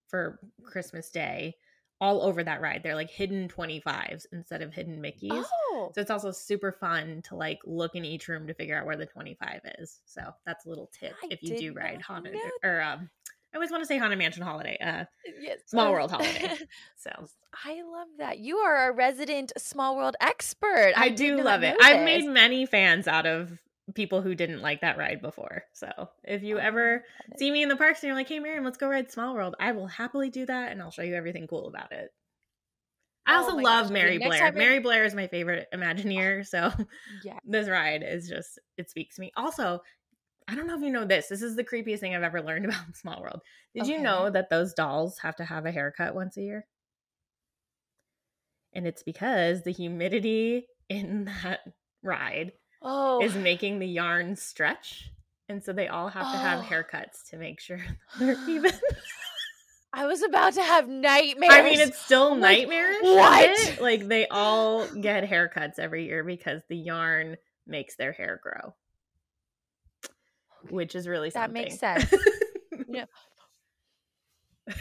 [0.07, 1.55] for Christmas Day
[2.01, 2.81] all over that ride.
[2.83, 5.45] They're like hidden 25s instead of hidden Mickeys.
[5.71, 8.85] Oh, So it's also super fun to like look in each room to figure out
[8.85, 9.99] where the 25 is.
[10.05, 13.09] So that's a little tip I if you do ride Haunted or um
[13.53, 14.77] I always want to say Haunted Mansion Holiday.
[14.79, 15.05] Uh
[15.41, 15.59] yes.
[15.67, 16.55] Small World Holiday.
[16.97, 17.09] So
[17.65, 18.39] I love that.
[18.39, 20.93] You are a resident small world expert.
[20.95, 21.75] I, did do love it.
[21.81, 23.57] I've made many fans out of
[23.95, 25.63] people who didn't like that ride before.
[25.73, 25.87] So
[26.23, 27.03] if you Oh, ever
[27.37, 29.55] see me in the parks and you're like, hey Miriam, let's go ride Small World,
[29.59, 32.09] I will happily do that and I'll show you everything cool about it.
[33.25, 34.51] I Oh also my love gosh, Mary next Blair.
[34.51, 36.71] Mary Blair is my favorite Imagineer, so
[37.23, 37.39] Yeah.
[37.45, 39.31] this ride is just it speaks to me.
[39.37, 39.79] Also,
[40.49, 41.27] I don't know if you know this.
[41.27, 43.41] This is the creepiest thing I've ever learned about Small World.
[43.75, 46.65] Did you know that those dolls have to have a haircut once a year?
[48.73, 51.59] And it's because the humidity in that
[52.03, 55.11] ride Oh, is making the yarn stretch.
[55.49, 56.63] And so they all have to have Oh.
[56.63, 57.79] haircuts to make sure
[58.19, 58.71] they're even.
[59.91, 61.51] I was about to have nightmares.
[61.51, 63.01] I mean, it's still Like, nightmarish.
[63.01, 63.77] what?
[63.81, 67.37] Like they all get haircuts every year because the yarn
[67.67, 68.75] makes their hair grow,
[70.69, 71.53] which is really sad.
[71.53, 71.63] That something.
[71.63, 72.13] makes sense.
[72.87, 73.05] No.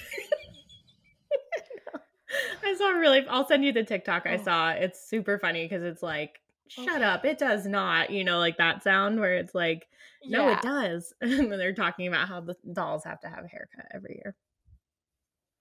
[2.65, 3.27] I saw really.
[3.29, 4.43] I'll send you the TikTok I Oh.
[4.43, 4.71] saw.
[4.71, 7.05] It's super funny because it's like, shut Okay.
[7.05, 8.11] up, it does not.
[8.11, 9.89] You know, like that sound where it's like,
[10.25, 10.57] no, Yeah.
[10.57, 11.13] it does.
[11.23, 14.37] And then they're talking about how the dolls have to have a haircut every year.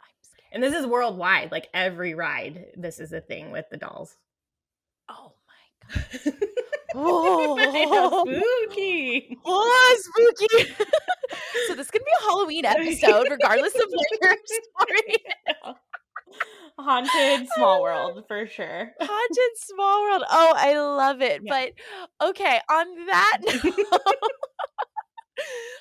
[0.01, 0.49] I'm scared.
[0.53, 1.51] And this is worldwide.
[1.51, 4.18] Like every ride, this is a thing with the dolls.
[5.09, 5.93] Oh my
[6.24, 6.34] god.
[7.00, 7.58] Oh,
[8.70, 9.38] spooky.
[9.45, 10.74] oh spooky.
[11.68, 15.76] so this could be a Halloween episode, regardless of what your story.
[16.80, 18.91] Haunted small world for sure.
[19.00, 20.24] Haunted small world.
[20.30, 21.41] Oh, I love it.
[21.43, 21.72] Yeah.
[22.20, 23.76] But okay, on that note,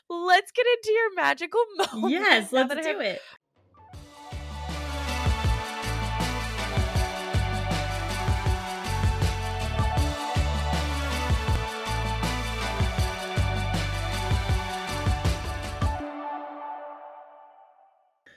[0.08, 1.60] let's get into your magical
[1.92, 2.12] moment.
[2.12, 3.20] yes, let's I have do it.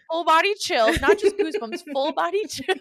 [0.10, 2.78] Full body chills, not just goosebumps, full body chills.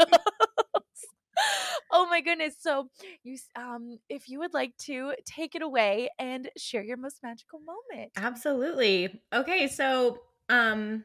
[1.93, 2.55] oh my goodness.
[2.59, 2.89] So
[3.23, 7.61] you um if you would like to take it away and share your most magical
[7.61, 8.13] moment.
[8.17, 9.21] Absolutely.
[9.33, 11.05] Okay, so um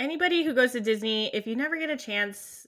[0.00, 2.66] anybody who goes to Disney, if you never get a chance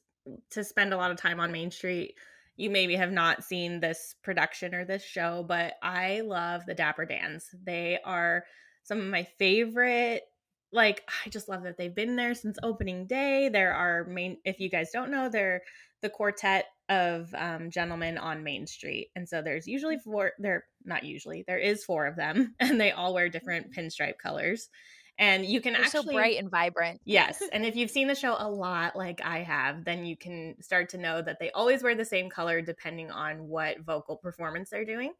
[0.50, 2.14] to spend a lot of time on Main Street,
[2.56, 7.06] you maybe have not seen this production or this show, but I love the Dapper
[7.06, 7.48] Dans.
[7.64, 8.44] They are
[8.82, 10.24] some of my favorite
[10.72, 13.48] like I just love that they've been there since opening day.
[13.48, 15.62] There are main if you guys don't know, they're
[16.02, 19.10] the quartet of um, gentlemen on Main Street.
[19.14, 22.90] And so there's usually four, there, not usually, there is four of them, and they
[22.90, 24.68] all wear different pinstripe colors.
[25.18, 27.00] And you can They're actually so bright and vibrant.
[27.04, 27.42] Yes.
[27.52, 30.88] And if you've seen the show a lot, like I have, then you can start
[30.90, 34.86] to know that they always wear the same color depending on what vocal performance they're
[34.86, 35.12] doing.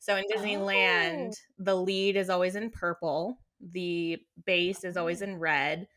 [0.00, 1.34] So in Disneyland, Oh.
[1.58, 3.38] the lead is always in purple,
[3.72, 5.88] the bass is always in red,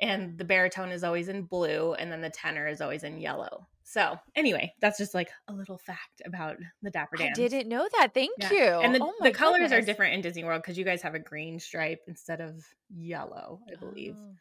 [0.00, 3.66] and the baritone is always in blue, and then the tenor is always in yellow.
[3.82, 7.30] So anyway, that's just like a little fact about the Dapper Dan.
[7.30, 8.12] I didn't know that.
[8.12, 8.52] Thank Yeah.
[8.52, 8.62] you.
[8.80, 11.18] And the, oh the colors are different in Disney World because you guys have a
[11.18, 12.62] green stripe instead of
[12.94, 14.14] yellow, I believe.
[14.18, 14.34] Oh.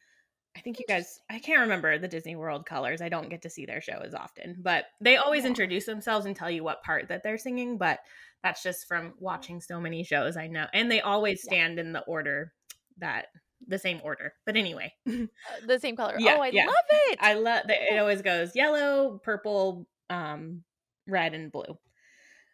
[0.56, 3.00] I think you guys, I can't remember the Disney World colors.
[3.02, 5.50] I don't get to see their show as often, but they always Yeah.
[5.50, 7.78] introduce themselves and tell you what part that they're singing.
[7.78, 8.00] But
[8.44, 10.68] that's just from watching so many shows I know.
[10.74, 11.52] And they always Yeah.
[11.54, 12.54] stand in the order
[12.98, 13.28] that
[13.68, 14.34] the same order.
[14.46, 16.16] But anyway, Uh, the same color.
[16.20, 16.66] Yeah, oh, I yeah.
[16.66, 17.20] love it.
[17.22, 20.64] I love that it always goes yellow, purple, um,
[21.08, 21.78] red, and blue.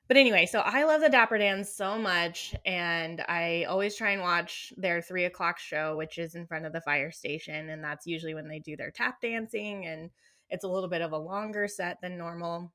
[0.07, 4.21] But anyway, so I love the Dapper Dans so much, and I always try and
[4.21, 8.05] watch their three o'clock show, which is in front of the fire station, and that's
[8.05, 10.11] usually when they do their tap dancing, and
[10.49, 12.73] it's a little bit of a longer set than normal.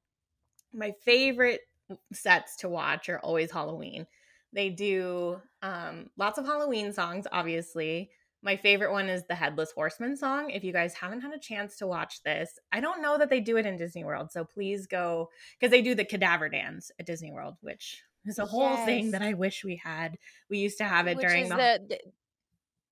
[0.73, 1.61] My favorite
[2.13, 4.07] sets to watch are always Halloween.
[4.53, 8.11] They do um, lots of Halloween songs, obviously.
[8.43, 10.51] My favorite one is the Headless Horseman song.
[10.51, 13.41] If you guys haven't had a chance to watch this, I don't know that they
[13.41, 15.29] do it in Disney World, so please go
[15.59, 19.23] because they do the Cadaver Dans at Disney World, which is a whole thing that
[19.23, 20.19] I wish we had.
[20.49, 22.01] We used to have it Which during the, the-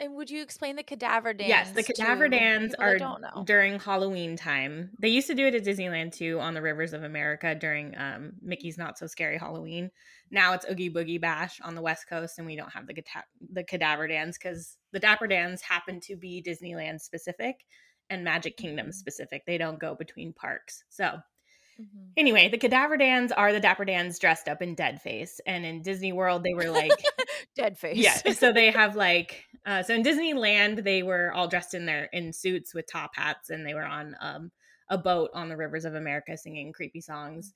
[0.00, 1.48] and would you explain the Cadaver Dans?
[1.48, 2.98] yes, the Cadaver Dans are
[3.44, 4.90] during Halloween time.
[5.00, 8.32] They used to do it at Disneyland too on the Rivers of America during um,
[8.42, 9.90] Mickey's Not So Scary Halloween.
[10.30, 13.24] Now it's Oogie Boogie Bash on the West Coast, and we don't have the cata-
[13.52, 17.64] the Cadaver Dans because the Dapper Dans happen to be Disneyland specific
[18.10, 18.94] and Magic Kingdom Mhm.
[18.94, 19.44] specific.
[19.46, 20.84] They don't go between parks.
[20.88, 21.18] So
[21.80, 22.10] Mhm.
[22.16, 25.82] anyway, the Cadaver Dans are the Dapper Dans dressed up in dead face, and in
[25.82, 26.90] Disney World they were like
[27.56, 27.96] Dead face.
[27.98, 32.04] yeah so they have like uh, so in disneyland they were all dressed in their
[32.06, 34.50] in suits with top hats and they were on um,
[34.90, 37.54] a boat on the rivers of america singing creepy songs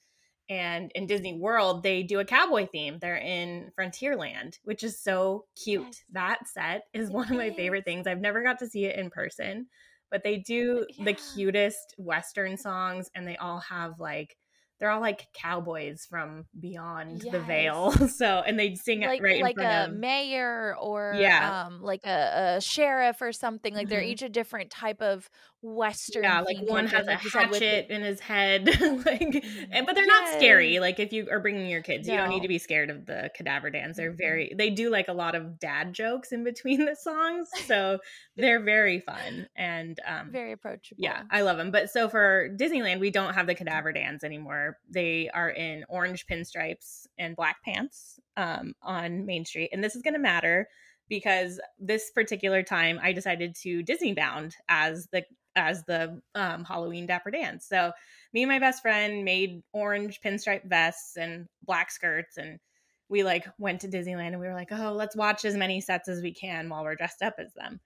[0.48, 5.46] and in disney world they do a cowboy theme they're in frontierland which is so
[5.62, 6.04] cute Yes.
[6.10, 7.52] that set is It one of my is.
[7.52, 9.66] favorite things i've never got to see it in person
[10.10, 11.14] but they do the Yeah.
[11.14, 14.36] cutest western songs and they all have like
[14.80, 19.40] they're all like cowboys from beyond the veil so and they'd sing it like right
[19.42, 21.64] like in front a mayor or Yeah.
[21.66, 24.10] um like a, a sheriff or something like they're Mhm.
[24.12, 25.28] each a different type of
[25.62, 27.20] western Yeah, like one has a like
[27.50, 28.66] with hatchet in his head,
[29.06, 30.78] like, and, but they're not scary.
[30.80, 33.30] Like if you are bringing your kids, you don't need to be scared of the
[33.34, 33.96] Cadaver Dans.
[33.96, 34.16] They're Mhm.
[34.18, 37.98] very, they do like a lot of dad jokes in between the songs, so
[38.36, 41.70] they're very fun and um, very approachable yeah, I love them.
[41.70, 44.69] But so for Disneyland, we don't have the Cadaver Dans anymore.
[44.88, 50.02] They are in orange pinstripes and black pants um, on Main Street, and this is
[50.02, 50.68] going to matter
[51.08, 55.24] because this particular time I decided to Disney bound as the
[55.56, 57.66] as the um, Halloween Dapper Dans.
[57.66, 57.92] So
[58.32, 62.60] me and my best friend made orange pinstripe vests and black skirts and
[63.08, 66.08] we like went to Disneyland and we were like, oh, let's watch as many sets
[66.08, 67.80] as we can while we're dressed up as them.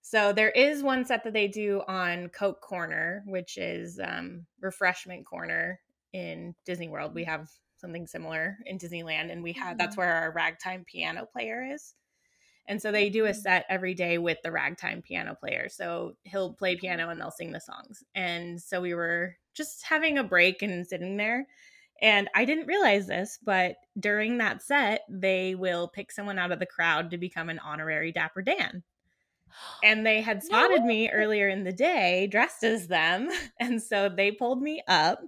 [0.00, 5.26] So there is one set that they do on Coke Corner, which is um, refreshment
[5.26, 5.78] corner
[6.12, 7.14] in Disney World.
[7.14, 7.28] We mm.
[7.28, 10.02] have something similar in Disneyland, and we have that's mm-hmm.
[10.02, 11.94] where our ragtime piano player is.
[12.68, 13.36] And so they do a Mhm.
[13.36, 15.68] set every day with the ragtime piano player.
[15.68, 16.80] So he'll play mm-hmm.
[16.80, 18.04] piano and they'll sing the songs.
[18.14, 21.46] And so we were just having a break and sitting there.
[22.00, 26.60] And I didn't realize this, but during that set, they will pick someone out of
[26.60, 28.84] the crowd to become an honorary Dapper Dan.
[29.82, 33.30] And they had spotted me earlier in the day dressed as them.
[33.58, 35.20] And so they pulled me up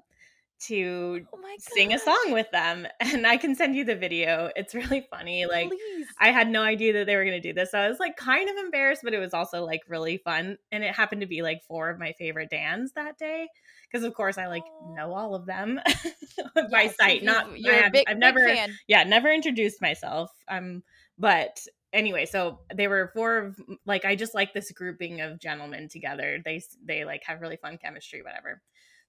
[0.69, 2.87] to oh sing a song with them.
[3.13, 4.51] And I can send you the video.
[4.57, 5.45] It's really funny.
[5.47, 6.07] Like, Please.
[6.19, 7.73] I had no idea that they were going to do this.
[7.73, 10.57] So I was like kind of embarrassed, but it was also like really fun.
[10.71, 13.49] And it happened to be like four of my favorite Dans that day.
[13.91, 15.79] Because of course I like know all of them
[16.71, 17.23] by sight.
[17.23, 18.73] Not you're I a big, I've big never fan.
[18.87, 20.31] yeah, never introduced myself.
[20.49, 20.83] Um,
[21.19, 21.61] but
[21.93, 26.41] anyway, so they were four of like I just like this grouping of gentlemen together.
[26.45, 28.63] They they like have really fun chemistry, whatever.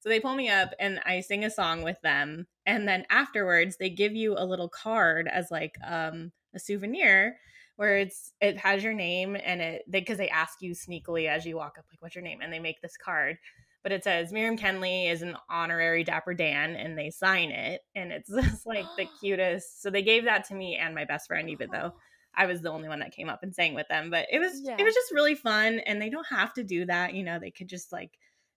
[0.04, 3.78] So they pull me up and I sing a song with them, and then afterwards
[3.78, 7.38] they give you a little card as like um a souvenir
[7.78, 11.56] where it's it has your name and it because they, ask you sneakily as you
[11.56, 13.38] walk up like what's your name and they make this card
[13.82, 18.12] but it says Miriam Kenley is an honorary Dapper Dan, and they sign it, and
[18.12, 19.82] it's just like the cutest.
[19.82, 21.94] So they gave that to me and my best friend, even though
[22.36, 24.10] I was the only one that came up and sang with them.
[24.10, 24.78] But it was Yeah.
[24.78, 27.14] it was just really fun, and they don't have to do that.
[27.14, 28.12] You know, they could just like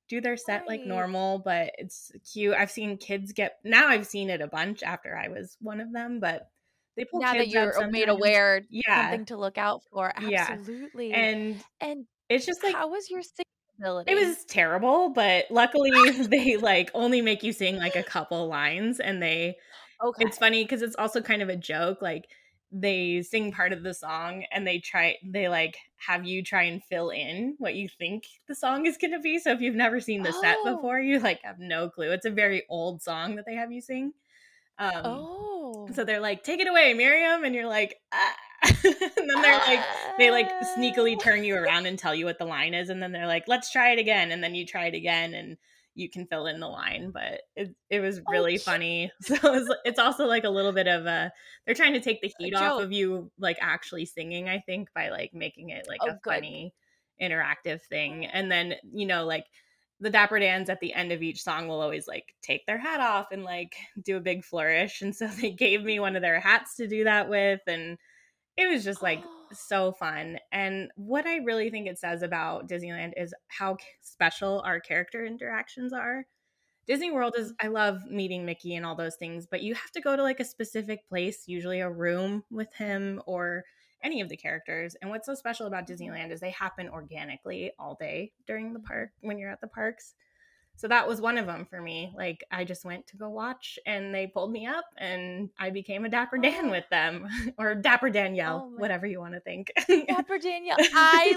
[0.08, 2.54] do their set like normal, but it's cute.
[2.54, 3.88] I've seen kids get now.
[3.88, 6.48] I've seen it a bunch after I was one of them, but
[6.96, 9.10] they pull now that you're made aware, Yeah.
[9.10, 10.12] something to look out for.
[10.20, 10.46] Yeah.
[10.48, 11.12] Absolutely.
[11.12, 13.22] And and it's just like how was your
[13.78, 14.10] ability?
[14.12, 15.90] it was terrible, but luckily
[16.22, 19.56] they like only make you sing like a couple lines and they
[20.04, 20.24] okay.
[20.24, 22.26] it's funny because it's also kind of a joke like
[22.72, 26.82] they sing part of the song and they try they like have you try and
[26.84, 30.00] fill in what you think the song is going to be so if you've never
[30.00, 30.74] seen the set Oh.
[30.76, 33.80] before you like have no clue it's a very old song that they have you
[33.80, 34.12] sing
[34.78, 35.88] um oh.
[35.94, 38.34] so they're like take it away miriam and you're like ah.
[38.84, 39.80] and then they're like
[40.18, 41.22] they like sneakily Ah.
[41.22, 43.70] turn you around and tell you what the line is and then they're like let's
[43.70, 45.56] try it again and then you try it again and
[45.96, 48.62] you can fill in the line but it, it was Oh, really cute.
[48.64, 51.32] funny so it's, it's also like a little bit of a
[51.64, 55.08] they're trying to take the heat off of you like actually singing i think by
[55.08, 56.44] like making it like Oh, a good.
[56.44, 56.74] funny
[57.20, 59.46] interactive thing and then you know like
[60.00, 63.00] the dapper dans at the end of each song will always like take their hat
[63.00, 66.40] off and like do a big flourish and so they gave me one of their
[66.40, 67.98] hats to do that with and
[68.56, 70.38] it was just like so fun.
[70.52, 75.92] And what I really think it says about Disneyland is how special our character interactions
[75.92, 76.26] are.
[76.86, 77.66] Disney World is, mm-hmm.
[77.66, 80.40] I love meeting Mickey and all those things, but you have to go to like
[80.40, 83.64] a specific place, usually a room with him or
[84.02, 84.94] any of the characters.
[85.00, 86.04] And what's so special about mm-hmm.
[86.04, 90.14] Disneyland is they happen organically all day during the park when you're at the parks.
[90.78, 92.12] So that was one of them for me.
[92.14, 96.04] Like I just went to go watch and they pulled me up and I became
[96.04, 96.70] a Dapper Dan Oh.
[96.70, 97.26] with them
[97.58, 99.72] or Dapper Danielle, Oh whatever you want to think.
[100.08, 100.76] Dapper Danielle.
[100.94, 101.32] I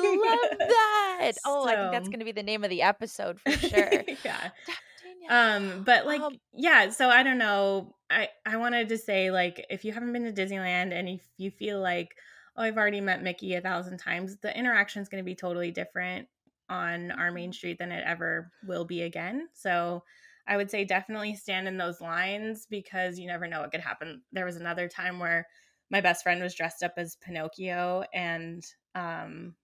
[0.52, 1.32] love that.
[1.46, 3.90] Oh, I think that's going to be the name of the episode for sure.
[4.26, 4.50] yeah.
[4.68, 7.96] Dapper Um but like Um, yeah, so I don't know.
[8.10, 11.52] I I wanted to say like if you haven't been to Disneyland and if you
[11.52, 12.16] feel like
[12.58, 15.72] oh I've already met Mickey a thousand times, the interaction is going to be totally
[15.72, 16.28] different
[16.70, 19.48] on our main street than it ever will be again.
[19.54, 20.04] So
[20.48, 24.22] I would say definitely stand in those lines because you never know what could happen.
[24.32, 25.48] There was another time where
[25.92, 28.64] my best friend was dressed up as Pinocchio and
[28.96, 29.56] um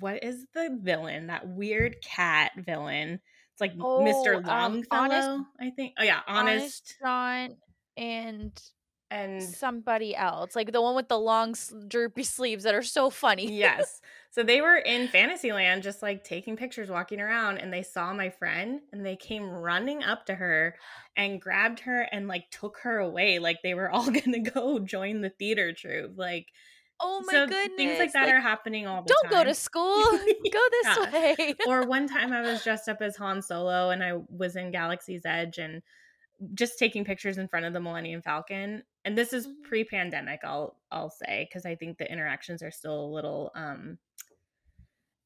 [0.00, 1.28] what is the villain?
[1.28, 3.20] That weird cat villain.
[3.52, 4.36] It's like Oh, Mr.
[4.36, 5.94] um, Longfellow, Honest- I think.
[5.98, 7.56] Oh yeah, honest, Honest John
[7.96, 8.62] and
[9.12, 11.54] and somebody else, like the one with the long
[11.86, 13.52] droopy sleeves that are so funny.
[13.52, 14.00] yes.
[14.36, 18.28] So they were in Fantasyland just like taking pictures, walking around, and they saw my
[18.28, 20.76] friend and they came running up to her
[21.16, 23.38] and grabbed her and like took her away.
[23.38, 26.18] Like they were all gonna go join the theater troupe.
[26.18, 26.48] Like
[27.00, 27.76] oh my so goodness.
[27.78, 29.30] things like that like, are happening all the time.
[29.30, 30.02] don't go to school.
[30.52, 31.34] go this Yeah.
[31.38, 31.54] way.
[31.66, 35.24] or one time I was dressed up as Han Solo and I was in Galaxy's
[35.24, 35.80] Edge and
[36.52, 38.82] just taking pictures in front of the Millennium Falcon.
[39.06, 39.62] And this is Mhm.
[39.62, 43.96] pre-pandemic, I'll I'll say, because I think the interactions are still a little um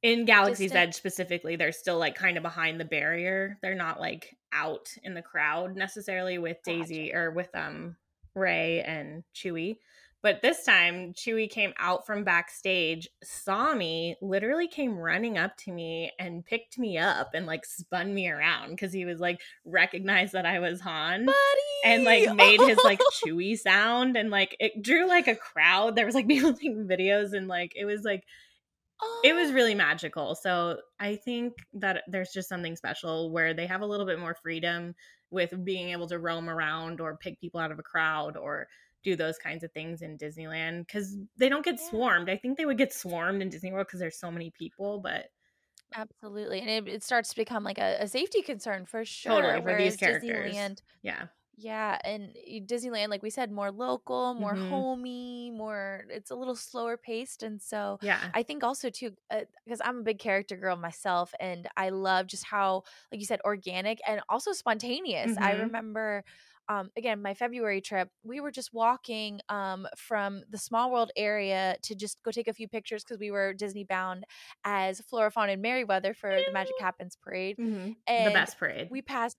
[0.03, 0.88] in Galaxy's Distant.
[0.88, 3.59] Edge specifically, they're still like kind of behind the barrier.
[3.62, 7.96] They're not like out in the crowd necessarily with Daisy or with um
[8.34, 9.76] Rey and Chewie.
[10.22, 15.72] But this time, Chewie came out from backstage, saw me, literally came running up to
[15.72, 20.34] me and picked me up and like spun me around because he was like recognized
[20.34, 21.36] that I was Han Buddy.
[21.84, 25.96] and like made his like Chewie sound and like it drew like a crowd.
[25.96, 28.24] There was like people taking videos and like it was like
[29.24, 29.55] it was Oh.
[29.55, 30.34] really magical.
[30.34, 34.34] So I think that there's just something special where they have a little bit more
[34.34, 34.94] freedom
[35.30, 38.68] with being able to roam around or pick people out of a crowd or
[39.03, 41.88] do those kinds of things in Disneyland because they don't get Yeah.
[41.90, 42.28] swarmed.
[42.28, 45.30] I think they would get swarmed in Disney World because there's so many people, but
[45.94, 46.61] Absolutely.
[46.61, 49.40] And it, it starts to become like a, a safety concern for sure.
[49.42, 50.55] Totally, for these characters.
[50.55, 51.26] Disneyland, yeah,
[51.61, 52.34] yeah, and
[52.66, 54.56] Disneyland, like we said, more local, more Mhm.
[54.56, 57.42] homey, more, it's a little slower paced.
[57.42, 61.68] And so yeah, I think also too, because I'm a big character girl myself, and
[61.76, 65.36] I love just how, like you said, organic and also spontaneous.
[65.40, 65.52] I Mhm.
[65.52, 66.24] remember,
[66.68, 71.76] um, again, my February trip, we were just walking um, from the Small World area
[71.82, 74.24] to just go take a few pictures because we were Disney bound
[74.64, 77.58] as Flora Fauna and Merryweather for the Magic Happens parade.
[77.58, 77.96] Mhm.
[78.16, 78.90] the best parade.
[78.90, 79.36] We passed.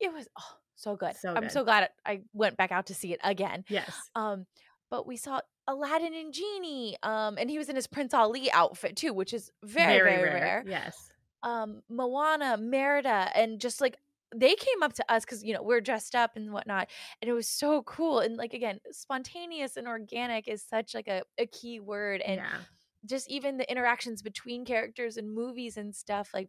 [0.00, 1.14] It was oh, so good.
[1.16, 1.52] So I'm good.
[1.52, 3.64] so glad I went back out to see it again.
[3.68, 4.46] yes, Um,
[4.90, 6.96] but we saw Aladdin and Genie.
[7.02, 10.64] Um, and he was in his Prince Ali outfit too, which is very, very, rare.
[10.66, 10.96] Yes,
[11.42, 13.96] Um, Moana, Merida, and just like
[14.34, 16.88] they came up to us because you know we're dressed up and whatnot,
[17.20, 18.20] and it was so cool.
[18.20, 22.58] And like again, spontaneous and organic is such like a, a key word, and yeah,
[23.06, 26.48] just even the interactions between characters and movies and stuff like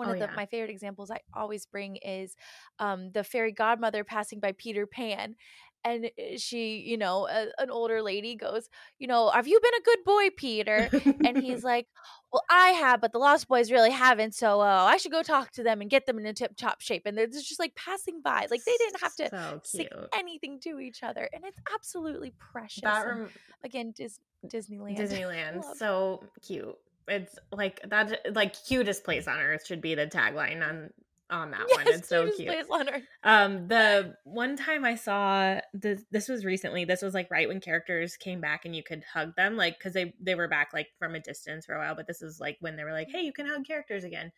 [0.00, 0.34] one Oh, of the, yeah.
[0.36, 2.34] my favorite examples I always bring is
[2.78, 5.36] um, the fairy godmother passing by Peter Pan,
[5.84, 9.74] and uh, she, you know, a, an older lady goes, you know, have you been
[9.80, 10.90] a good boy, Peter?
[11.24, 11.86] And he's like,
[12.32, 14.34] well, I have, but the Lost Boys really haven't.
[14.34, 16.80] So uh, I should go talk to them and get them in a tip top
[16.82, 17.02] shape.
[17.06, 20.80] And they're just like passing by, like they didn't have to so say anything to
[20.80, 22.82] each other, and it's absolutely precious.
[22.82, 23.28] That and
[23.64, 24.98] again, Dis- Disneyland.
[24.98, 26.76] Disneyland, so cute.
[27.10, 30.90] It's like that, like cutest place on earth should be the tagline on
[31.30, 31.86] on that one.
[31.86, 32.48] It's so cute.
[32.48, 33.02] place on earth.
[33.22, 36.84] Um, the one time I saw this, this was recently.
[36.84, 39.94] This was like right when characters came back and you could hug them, like because
[39.94, 41.94] they they were back like from a distance for a while.
[41.94, 44.32] But this is like when they were like, hey, you can hug characters again.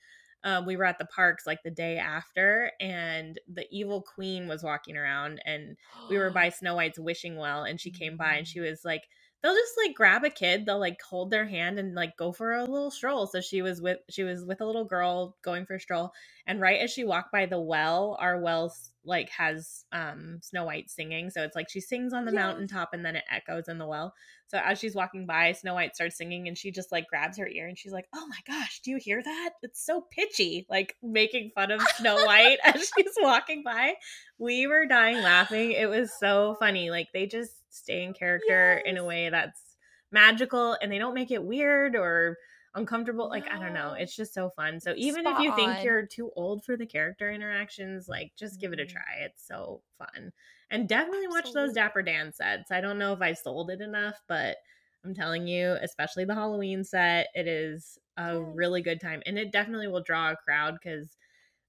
[0.44, 4.62] Um, we were at the parks like the day after, and the evil queen was
[4.62, 5.76] walking around, and
[6.10, 9.04] we were by Snow White's wishing well, and she came by and she was like,
[9.43, 12.53] they'll just like grab a kid, they'll like hold their hand and like go for
[12.55, 13.26] a little stroll.
[13.26, 16.12] So she was with she was with a little girl going for a stroll,
[16.47, 18.72] and right as she walked by the well, our well
[19.05, 21.30] like has um Snow White singing.
[21.30, 22.40] So it's like she sings on the Yes.
[22.40, 24.14] mountaintop and then it echoes in the well.
[24.47, 27.49] So as she's walking by, Snow White starts singing and she just like grabs her
[27.49, 29.51] ear and she's like, "Oh my gosh, do you hear that?
[29.62, 33.95] It's so pitchy." Like making fun of Snow White as she's walking by.
[34.38, 35.72] We were dying laughing.
[35.72, 36.90] It was so funny.
[36.90, 39.76] Like they just stay in character in a way that's
[40.10, 42.38] magical and they don't make it weird or
[42.74, 43.28] uncomfortable.
[43.28, 43.92] Like I don't know.
[43.92, 44.80] It's just so fun.
[44.80, 45.82] So even if Spot you think on.
[45.82, 48.86] you're too old for the character interactions, like just give it a Mhm.
[48.86, 49.18] try.
[49.20, 50.32] It's so fun.
[50.70, 52.70] And definitely watch those Dapper Dan sets.
[52.70, 54.58] I don't know if I've sold it enough, but
[55.04, 58.54] I'm telling you, especially the Halloween set, it is a Yes.
[58.54, 59.22] really good time.
[59.26, 61.16] And it definitely will draw a crowd because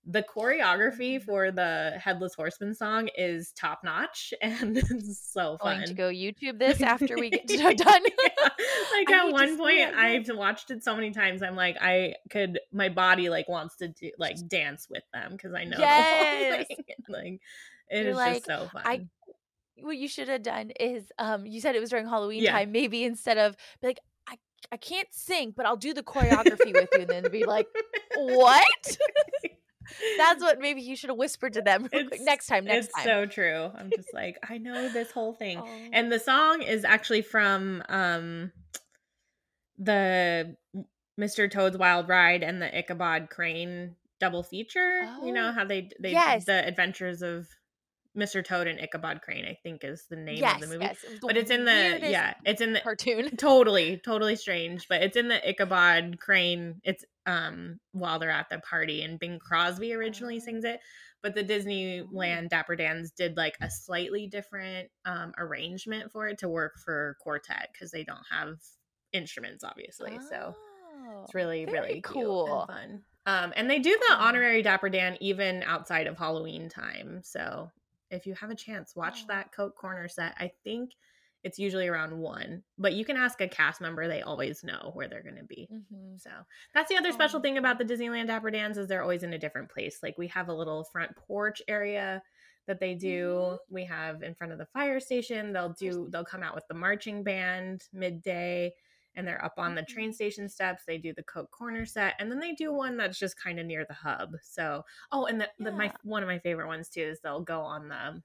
[0.05, 1.23] the choreography Mhm.
[1.23, 5.77] for the Headless Horseman song is top notch and it's so fun.
[5.77, 7.67] Going to go YouTube this after we get done.
[7.77, 8.49] Yeah.
[8.93, 9.95] Like I at one point.
[9.95, 11.41] I've watched it so many times.
[11.41, 15.53] I'm like, I could, my body like wants to do like dance with them because
[15.53, 16.67] I know the whole Yes.
[16.67, 16.77] thing.
[17.07, 17.41] like,
[17.89, 18.81] it is like, just so fun.
[18.85, 19.07] I-
[19.81, 22.51] what you should have done is um you said it was during Halloween Yeah.
[22.51, 22.71] time.
[22.71, 24.35] Maybe instead of be like, I
[24.71, 27.67] I can't sing, but I'll do the choreography with you, and then be like,
[28.15, 28.97] What?
[30.17, 31.85] That's what maybe you should have whispered to them.
[31.93, 33.03] It's- next time, next it's time.
[33.05, 33.69] so true.
[33.77, 35.59] I'm just like, I know this whole thing.
[35.59, 35.67] Oh.
[35.91, 38.51] And the song is actually from um
[39.77, 40.55] the
[41.19, 41.49] Mr.
[41.49, 45.01] Toad's Wild Ride and the Ichabod Crane double feature.
[45.23, 46.45] You know Oh, how they they yes.
[46.45, 47.47] the adventures of
[48.15, 48.43] Mr.
[48.45, 50.85] Toad and Ichabod Crane, I think is the name yes, of the movie.
[50.85, 51.05] yes.
[51.21, 53.29] But it's in the yeah, it's in the cartoon.
[53.37, 58.59] totally totally strange but it's in the ichabod crane it's um while they're at the
[58.59, 60.43] party and bing crosby originally Oh.
[60.43, 60.79] sings it
[61.21, 66.49] but the disneyland dapper dans did like a slightly different um arrangement for it to
[66.49, 68.55] work for quartet because they don't have
[69.13, 70.53] instruments obviously so
[71.05, 74.17] Oh, it's really really cool and fun um and they do the Oh.
[74.19, 77.71] honorary dapper dan even outside of halloween time so
[78.13, 79.27] if you have a chance watch Oh.
[79.29, 80.91] that coke corner set i think
[81.43, 85.07] it's usually around one but you can ask a cast member they always know where
[85.09, 86.19] they're going to be Mhm.
[86.21, 86.29] so
[86.73, 87.41] that's the other special Oh.
[87.41, 90.27] thing about the disneyland dapper dans is they're always in a different place like we
[90.27, 92.21] have a little front porch area
[92.67, 93.59] that they do Mhm.
[93.69, 96.73] we have in front of the fire station they'll do they'll come out with the
[96.75, 98.73] marching band midday
[99.15, 100.15] and they're up on the train Mhm.
[100.15, 103.37] station steps they do the coke corner set and then they do one that's just
[103.37, 106.67] kind of near the hub so oh and the, the my one of my favorite
[106.67, 108.21] ones too is they'll go on the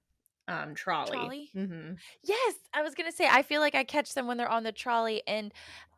[0.53, 1.51] um trolley, Trolley?
[1.55, 4.62] hmm Yes, I was gonna say I feel like I catch them when they're on
[4.64, 5.53] the trolley, and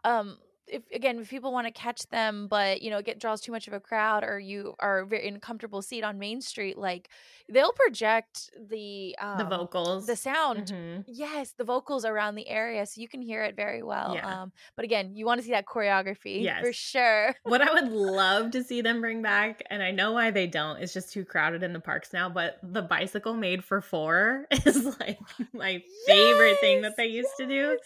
[0.04, 0.38] um,
[0.70, 3.52] if again if people want to catch them, but you know it get draws too
[3.52, 7.08] much of a crowd, or you are very uncomfortable seat on Main Street, like
[7.48, 10.66] they'll project the um, the vocals the sound.
[10.68, 11.04] Mhm.
[11.06, 14.14] Yes, the vocals around the area, so you can hear it very well.
[14.14, 14.42] Yeah.
[14.42, 17.34] Um, but again, you want to see that choreography for sure.
[17.42, 20.80] what I would love to see them bring back, and I know why they don't,
[20.80, 24.84] it's just too crowded in the parks now, but the bicycle made for four is
[25.00, 25.18] like
[25.52, 27.78] my favorite thing that they used to do.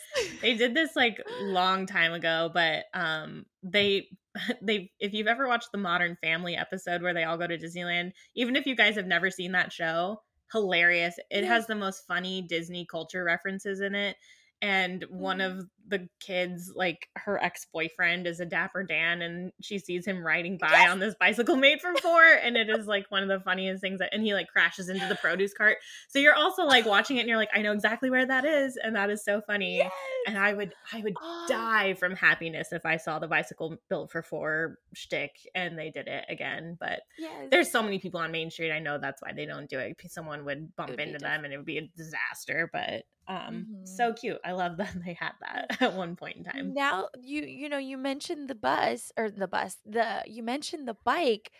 [0.42, 4.08] They did this like long time ago, but um they
[4.62, 8.12] they if you've ever watched the Modern Family episode where they all go to Disneyland,
[8.34, 10.22] even if you guys have never seen that show,
[10.52, 11.18] hilarious.
[11.30, 14.16] It has the most funny Disney culture references in it.
[14.62, 15.46] And one Mhm.
[15.60, 20.24] of the kids, like her ex boyfriend, is a Dapper Dan, and she sees him
[20.24, 20.90] riding by Yes.
[20.90, 23.98] on this bicycle made for four, and it is like one of the funniest things.
[23.98, 25.76] That, and he like crashes into the produce cart.
[26.08, 28.78] So you're also like watching it, and you're like, I know exactly where that is,
[28.82, 29.78] and that is so funny.
[29.78, 29.92] Yes.
[30.26, 34.10] And I would, I would Oh, die from happiness if I saw the bicycle built
[34.10, 36.78] for four shtick and they did it again.
[36.80, 37.48] But yes.
[37.50, 38.72] there's so many people on Main Street.
[38.72, 39.96] I know that's why they don't do it.
[40.08, 42.70] Someone would bump would into them and it would be a disaster.
[42.72, 43.88] But um, Mhm.
[43.88, 44.38] so cute.
[44.44, 46.74] I love that they had that at one point in time.
[46.74, 50.96] Now you you know you mentioned the bus or the bus the you mentioned the
[51.04, 51.50] bike.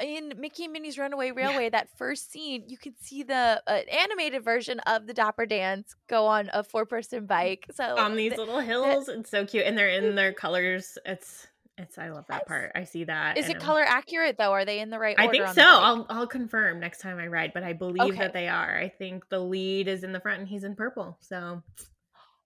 [0.00, 4.42] in Mickey and Minnie's Runaway Railway, that first scene, you could see the uh, animated
[4.44, 7.66] version of the Dapper Dans go on a four person bike.
[7.74, 9.08] So on these th- little hills.
[9.08, 10.98] It's so cute, and they're in their colors.
[11.04, 11.46] It's
[11.78, 11.98] it's.
[11.98, 12.48] I love that Yes.
[12.48, 12.72] part.
[12.74, 13.38] I see that.
[13.38, 14.52] is it I'm- color accurate though?
[14.52, 15.62] Are they in the right I think so.
[15.62, 18.18] I'll I'll confirm next time I ride, but I believe Okay.
[18.18, 18.76] that they are.
[18.76, 21.16] I think the lead is in the front and he's in purple.
[21.20, 21.62] So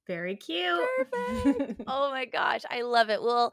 [0.07, 0.81] very cute.
[1.13, 1.83] Perfect.
[1.87, 3.23] Oh my gosh, I love it.
[3.23, 3.53] Well,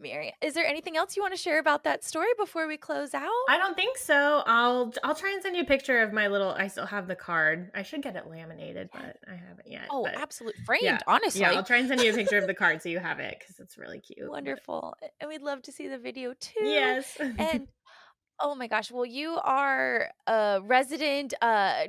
[0.00, 3.14] Mary, is there anything else you want to share about that story before we close
[3.14, 3.28] out?
[3.48, 4.42] I don't think so.
[4.46, 6.50] I'll I'll try and send you a picture of my little.
[6.50, 7.72] I still have the card.
[7.74, 9.86] I should get it laminated, but I haven't yet.
[9.90, 10.84] oh, but absolutely framed.
[10.84, 13.00] yeah, honestly, Yeah, I'll try and send you a picture of the card so you
[13.00, 14.18] have it because it's really cute.
[14.20, 16.60] but- wonderful, and we'd love to see the video too.
[16.64, 17.16] Yes.
[17.20, 17.66] and
[18.40, 21.84] oh my gosh well you are a resident uh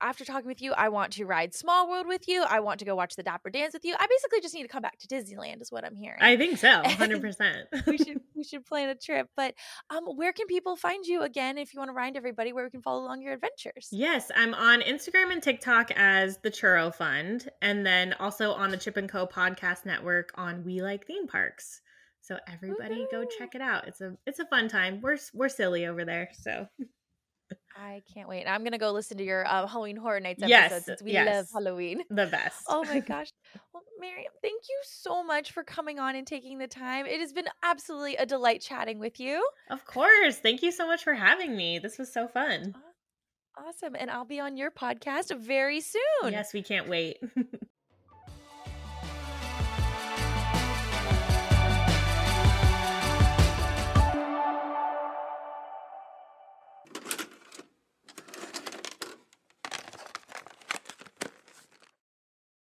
[0.00, 2.84] after talking with you i want to ride small world with you i want to
[2.84, 5.06] go watch the dapper dans with you i basically just need to come back to
[5.08, 6.82] disneyland is what i'm hearing I think so.
[6.84, 7.68] Hundred percent.
[7.86, 9.54] we should we should plan a trip but
[9.90, 12.70] um where can people find you again if you want to remind everybody where we
[12.70, 17.48] can follow along your adventures Yes, I'm on Instagram and TikTok as the Churro Fund,
[17.60, 21.82] and then also on the Chip and Co podcast network on We Like Theme Parks.
[22.30, 23.88] So everybody go check it out.
[23.88, 25.00] It's a it's a fun time.
[25.00, 26.28] We're we're silly over there.
[26.40, 26.68] So
[27.76, 30.84] i can't wait i'm gonna go listen to your uh, halloween horror nights episode Yes,
[30.84, 32.62] since we love halloween the best.
[32.68, 33.32] Oh my gosh.
[33.74, 37.06] Well, Miriam, thank you so much for coming on and taking the time.
[37.06, 39.44] It has been absolutely a delight chatting with you.
[39.68, 40.36] of course.
[40.38, 41.80] Thank you so much for having me.
[41.80, 42.72] This was so fun.
[43.58, 43.96] Awesome.
[43.98, 46.30] And I'll be on your podcast very soon.
[46.30, 47.18] Yes, we can't wait.